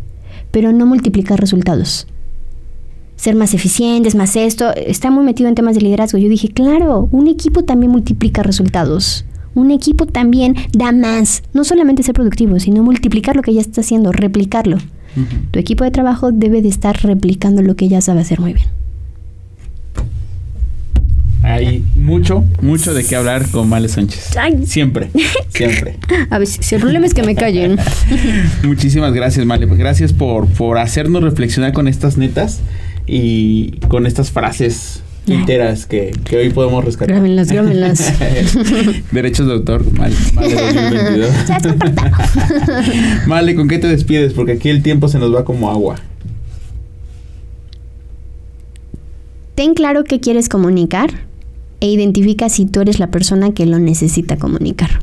pero 0.51 0.71
no 0.71 0.85
multiplicar 0.85 1.39
resultados. 1.39 2.07
Ser 3.15 3.35
más 3.35 3.53
eficientes, 3.53 4.15
más 4.15 4.35
esto. 4.35 4.73
Está 4.75 5.11
muy 5.11 5.23
metido 5.23 5.49
en 5.49 5.55
temas 5.55 5.75
de 5.75 5.81
liderazgo. 5.81 6.17
Yo 6.17 6.29
dije, 6.29 6.49
claro, 6.49 7.07
un 7.11 7.27
equipo 7.27 7.63
también 7.63 7.91
multiplica 7.91 8.43
resultados. 8.43 9.25
Un 9.55 9.71
equipo 9.71 10.07
también 10.07 10.55
da 10.73 10.91
más. 10.91 11.43
No 11.53 11.63
solamente 11.63 12.03
ser 12.03 12.15
productivo, 12.15 12.59
sino 12.59 12.83
multiplicar 12.83 13.35
lo 13.35 13.41
que 13.41 13.53
ya 13.53 13.61
está 13.61 13.81
haciendo, 13.81 14.11
replicarlo. 14.11 14.77
Tu 15.51 15.59
equipo 15.59 15.83
de 15.83 15.91
trabajo 15.91 16.31
debe 16.31 16.61
de 16.61 16.69
estar 16.69 16.99
replicando 17.03 17.61
lo 17.61 17.75
que 17.75 17.87
ya 17.87 18.01
sabe 18.01 18.21
hacer 18.21 18.39
muy 18.39 18.53
bien. 18.53 18.67
Hay 21.43 21.83
mucho, 22.03 22.43
mucho 22.61 22.93
de 22.93 23.03
qué 23.05 23.15
hablar 23.15 23.49
con 23.49 23.69
Male 23.69 23.87
Sánchez. 23.87 24.35
Ay. 24.37 24.65
Siempre, 24.65 25.09
siempre. 25.49 25.97
A 26.29 26.37
ver, 26.37 26.47
si 26.47 26.75
el 26.75 26.81
problema 26.81 27.05
es 27.05 27.13
que 27.13 27.23
me 27.23 27.33
callen. 27.33 27.77
Muchísimas 28.63 29.13
gracias, 29.13 29.45
Male. 29.45 29.67
Pues 29.67 29.79
Gracias 29.79 30.13
por, 30.13 30.47
por 30.47 30.77
hacernos 30.77 31.23
reflexionar 31.23 31.73
con 31.73 31.87
estas 31.87 32.17
netas 32.17 32.59
y 33.07 33.77
con 33.87 34.05
estas 34.05 34.31
frases 34.31 35.01
enteras 35.27 35.85
que, 35.85 36.11
que 36.25 36.37
hoy 36.37 36.49
podemos 36.49 36.83
rescatar. 36.83 37.15
Grábenlas, 37.15 37.49
grábenlas. 37.51 38.13
Derechos 39.11 39.47
de 39.47 39.53
autor, 39.53 39.89
Male, 39.93 40.15
Male 40.33 40.55
2022. 40.55 41.31
Male, 43.27 43.55
¿con 43.55 43.67
qué 43.69 43.79
te 43.79 43.87
despides? 43.87 44.33
Porque 44.33 44.53
aquí 44.53 44.69
el 44.69 44.83
tiempo 44.83 45.07
se 45.07 45.19
nos 45.19 45.33
va 45.33 45.45
como 45.45 45.69
agua. 45.71 45.95
Ten 49.55 49.73
claro 49.73 50.03
qué 50.03 50.19
quieres 50.19 50.49
comunicar 50.49 51.32
e 51.83 51.87
identifica 51.91 52.47
si 52.47 52.65
tú 52.65 52.79
eres 52.79 52.99
la 52.99 53.07
persona 53.07 53.53
que 53.53 53.65
lo 53.65 53.77
necesita 53.77 54.37
comunicar. 54.37 55.01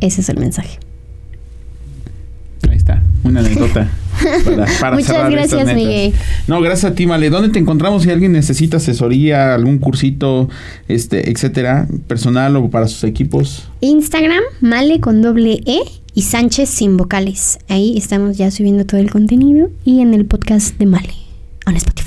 Ese 0.00 0.22
es 0.22 0.28
el 0.28 0.36
mensaje. 0.36 0.80
Ahí 2.68 2.76
está, 2.76 3.00
una 3.22 3.38
anécdota. 3.38 3.88
Para, 4.44 4.66
para 4.80 4.96
Muchas 4.96 5.30
gracias. 5.30 5.74
Miguel. 5.74 6.12
No, 6.48 6.60
gracias 6.60 6.92
a 6.92 6.94
ti, 6.94 7.06
Male. 7.06 7.30
¿Dónde 7.30 7.50
te 7.50 7.58
encontramos 7.60 8.02
si 8.02 8.10
alguien 8.10 8.32
necesita 8.32 8.78
asesoría, 8.78 9.54
algún 9.54 9.78
cursito, 9.78 10.48
este, 10.88 11.30
etcétera, 11.30 11.86
personal 12.08 12.56
o 12.56 12.68
para 12.68 12.88
sus 12.88 13.04
equipos? 13.04 13.68
Instagram, 13.80 14.42
Male 14.60 14.98
con 14.98 15.22
doble 15.22 15.60
E 15.66 15.82
y 16.14 16.22
Sánchez 16.22 16.68
sin 16.68 16.96
vocales. 16.96 17.58
Ahí 17.68 17.96
estamos 17.96 18.36
ya 18.36 18.50
subiendo 18.50 18.86
todo 18.86 19.00
el 19.00 19.10
contenido 19.10 19.70
y 19.84 20.00
en 20.00 20.14
el 20.14 20.24
podcast 20.26 20.76
de 20.78 20.86
Male, 20.86 21.14
en 21.66 21.76
Spotify. 21.76 22.01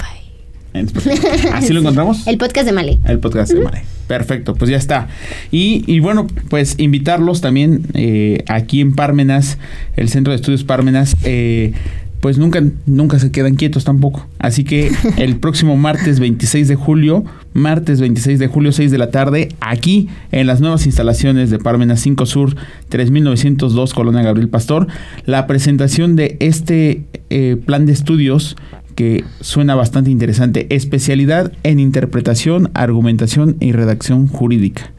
¿Así 1.54 1.74
lo 1.74 1.80
encontramos? 1.82 2.28
El 2.28 2.38
podcast 2.38 2.66
de 2.66 2.72
Male. 2.72 3.00
El 3.06 3.20
podcast 3.20 3.54
de 3.54 3.62
Mare. 3.62 3.84
Perfecto, 4.08 4.56
pues 4.56 4.70
ya 4.70 4.78
está. 4.78 5.08
Y, 5.52 5.84
y 5.88 6.00
bueno, 6.00 6.28
pues 6.50 6.76
invitarlos 6.78 7.42
también 7.42 7.88
eh, 7.94 8.44
aquí 8.48 8.82
en 8.82 8.94
Parmenas, 8.94 9.58
el 9.96 10.10
Centro 10.10 10.32
de 10.32 10.36
Estudios 10.36 10.64
Parmenas, 10.64 11.16
eh, 11.24 11.74
pues 12.20 12.38
nunca, 12.40 12.60
nunca 12.88 13.20
se 13.20 13.32
quedan 13.32 13.56
quietos 13.56 13.84
tampoco. 13.84 14.28
Así 14.40 14.64
que 14.64 14.92
el 15.18 15.38
próximo 15.38 15.78
martes 15.78 16.20
26 16.20 16.68
de 16.68 16.76
julio, 16.76 17.24
martes 17.54 18.00
26 18.00 18.40
de 18.40 18.48
julio, 18.48 18.72
6 18.72 18.92
de 18.92 18.98
la 18.98 19.12
tarde, 19.12 19.50
aquí 19.60 20.10
en 20.32 20.48
las 20.48 20.60
nuevas 20.60 20.86
instalaciones 20.86 21.50
de 21.50 21.60
Parmenas 21.60 22.00
5 22.02 22.26
Sur, 22.26 22.56
3902 22.90 23.94
Colonia 23.94 24.24
Gabriel 24.24 24.50
Pastor, 24.50 24.88
la 25.26 25.48
presentación 25.48 26.16
de 26.16 26.38
este 26.40 27.06
eh, 27.30 27.58
plan 27.64 27.86
de 27.86 27.94
estudios 27.94 28.56
que 28.96 29.24
suena 29.42 29.76
bastante 29.76 30.10
interesante. 30.10 30.68
Especialidad 30.70 31.52
en 31.64 31.80
interpretación, 31.80 32.72
argumentación 32.74 33.58
y 33.60 33.72
redacción 33.72 34.28
jurídica. 34.28 34.92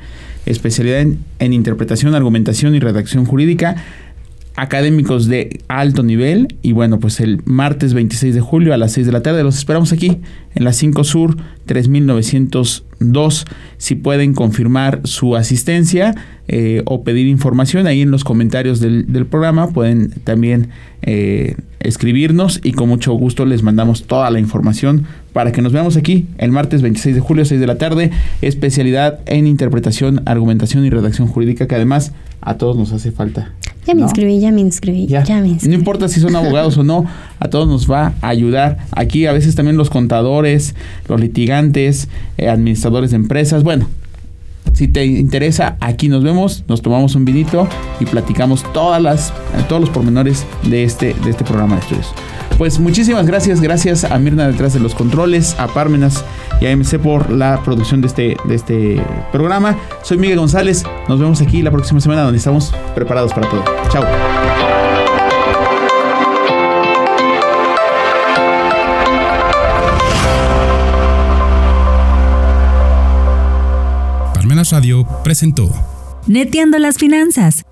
Especialidad 0.45 1.01
en, 1.01 1.53
interpretación, 1.53 2.15
argumentación 2.15 2.75
y 2.75 2.81
redacción 2.81 3.25
jurídica 3.25 3.77
académicos 4.57 5.27
de 5.27 5.61
alto 5.69 6.03
nivel. 6.03 6.57
Y 6.63 6.73
bueno, 6.73 6.99
pues 6.99 7.21
el 7.21 7.41
martes 7.45 7.95
26 7.95 8.35
de 8.35 8.41
julio 8.41 8.75
a 8.75 8.77
las 8.77 8.93
6 8.93 9.07
de 9.07 9.13
la 9.13 9.23
tarde 9.23 9.43
los 9.43 9.57
esperamos 9.57 9.93
aquí 9.93 10.19
en 10.55 10.65
la 10.65 10.73
5 10.73 11.05
Sur 11.05 11.37
3902. 11.67 13.45
Si 13.77 13.95
pueden 13.95 14.35
confirmar 14.35 15.01
su 15.05 15.37
asistencia 15.37 16.15
eh, 16.49 16.83
o 16.87 17.05
pedir 17.05 17.27
información 17.27 17.87
ahí 17.87 18.01
en 18.01 18.11
los 18.11 18.25
comentarios 18.25 18.81
del, 18.81 19.27
programa, 19.27 19.69
pueden 19.69 20.11
también 20.25 20.71
eh, 21.03 21.57
escribirnos 21.81 22.61
y 22.63 22.73
con 22.73 22.89
mucho 22.89 23.13
gusto 23.13 23.45
les 23.45 23.63
mandamos 23.63 24.05
toda 24.05 24.31
la 24.31 24.41
información 24.41 25.07
para 25.33 25.53
que 25.53 25.61
nos 25.61 25.73
veamos 25.73 25.97
aquí 25.97 26.27
el 26.39 26.51
martes 26.51 26.81
26 26.81 27.15
de 27.17 27.21
julio, 27.21 27.45
6 27.45 27.61
de 27.61 27.67
la 27.67 27.77
tarde, 27.77 28.11
especialidad 28.41 29.21
en 29.27 29.47
interpretación, 29.47 30.23
argumentación 30.25 30.87
y 30.87 30.91
redacción 30.91 31.29
jurídica, 31.29 31.67
que 31.67 31.75
además 31.75 32.13
a 32.41 32.57
todos 32.57 32.77
nos 32.77 32.93
hace 32.93 33.13
falta. 33.13 33.53
Ya 33.87 33.95
me 33.95 34.01
¿no? 34.01 34.07
inscribí, 34.07 34.41
ya 34.41 34.51
me 34.51 34.61
inscribí, 34.61 35.07
Ya. 35.07 35.23
ya, 35.25 35.41
me 35.41 35.49
inscribí. 35.49 35.73
No 35.75 35.79
importa 35.79 36.09
si 36.09 36.21
son 36.21 36.35
abogados 36.37 36.77
o 36.79 36.83
no, 36.85 37.05
a 37.39 37.49
todos 37.49 37.69
nos 37.69 37.91
va 37.91 38.15
a 38.21 38.29
ayudar. 38.29 38.79
Aquí 38.93 39.27
a 39.27 39.33
veces 39.33 39.55
también 39.55 39.77
los 39.77 39.91
contadores, 39.91 40.75
los 41.09 41.21
litigantes, 41.21 42.09
eh, 42.39 42.49
administradores 42.49 43.11
de 43.11 43.17
empresas. 43.17 43.63
Bueno, 43.63 43.89
si 44.73 44.89
te 44.89 45.05
interesa, 45.05 45.77
aquí 45.81 46.09
nos 46.09 46.23
vemos, 46.23 46.65
nos 46.69 46.83
tomamos 46.83 47.15
un 47.15 47.25
vinito 47.25 47.69
y 48.01 48.07
platicamos 48.07 48.65
todas 48.73 49.01
las, 49.01 49.33
todos 49.69 49.81
los 49.81 49.91
pormenores 49.91 50.47
de 50.65 50.85
este, 50.85 51.15
de 51.15 51.31
este 51.31 51.45
programa 51.45 51.77
de 51.77 51.81
estudios. 51.83 52.15
Pues 52.59 52.79
muchísimas 52.79 53.27
gracias, 53.27 53.61
gracias 53.61 54.05
a 54.05 54.19
Mirna 54.19 54.49
detrás 54.49 54.73
de 54.73 54.81
los 54.81 54.95
controles, 54.95 55.57
a 55.59 55.67
Parmenas 55.69 56.25
y 56.61 56.67
a 56.67 56.75
MC 56.75 56.99
por 56.99 57.31
la 57.31 57.63
producción 57.63 58.01
de 58.01 58.07
este, 58.07 58.37
de 58.45 58.55
este 58.55 59.03
programa. 59.31 59.77
Soy 60.03 60.17
Miguel 60.17 60.39
González, 60.39 60.85
nos 61.09 61.21
vemos 61.21 61.41
aquí 61.43 61.61
la 61.61 61.71
próxima 61.71 62.01
semana 62.01 62.23
donde 62.23 62.39
estamos 62.39 62.73
preparados 62.95 63.35
para 63.35 63.51
todo. 63.51 63.65
Chao. 63.91 64.56
Radio 74.71 75.07
presentó. 75.23 75.71
Neteando 76.27 76.79
las 76.79 76.99
finanzas 76.99 77.65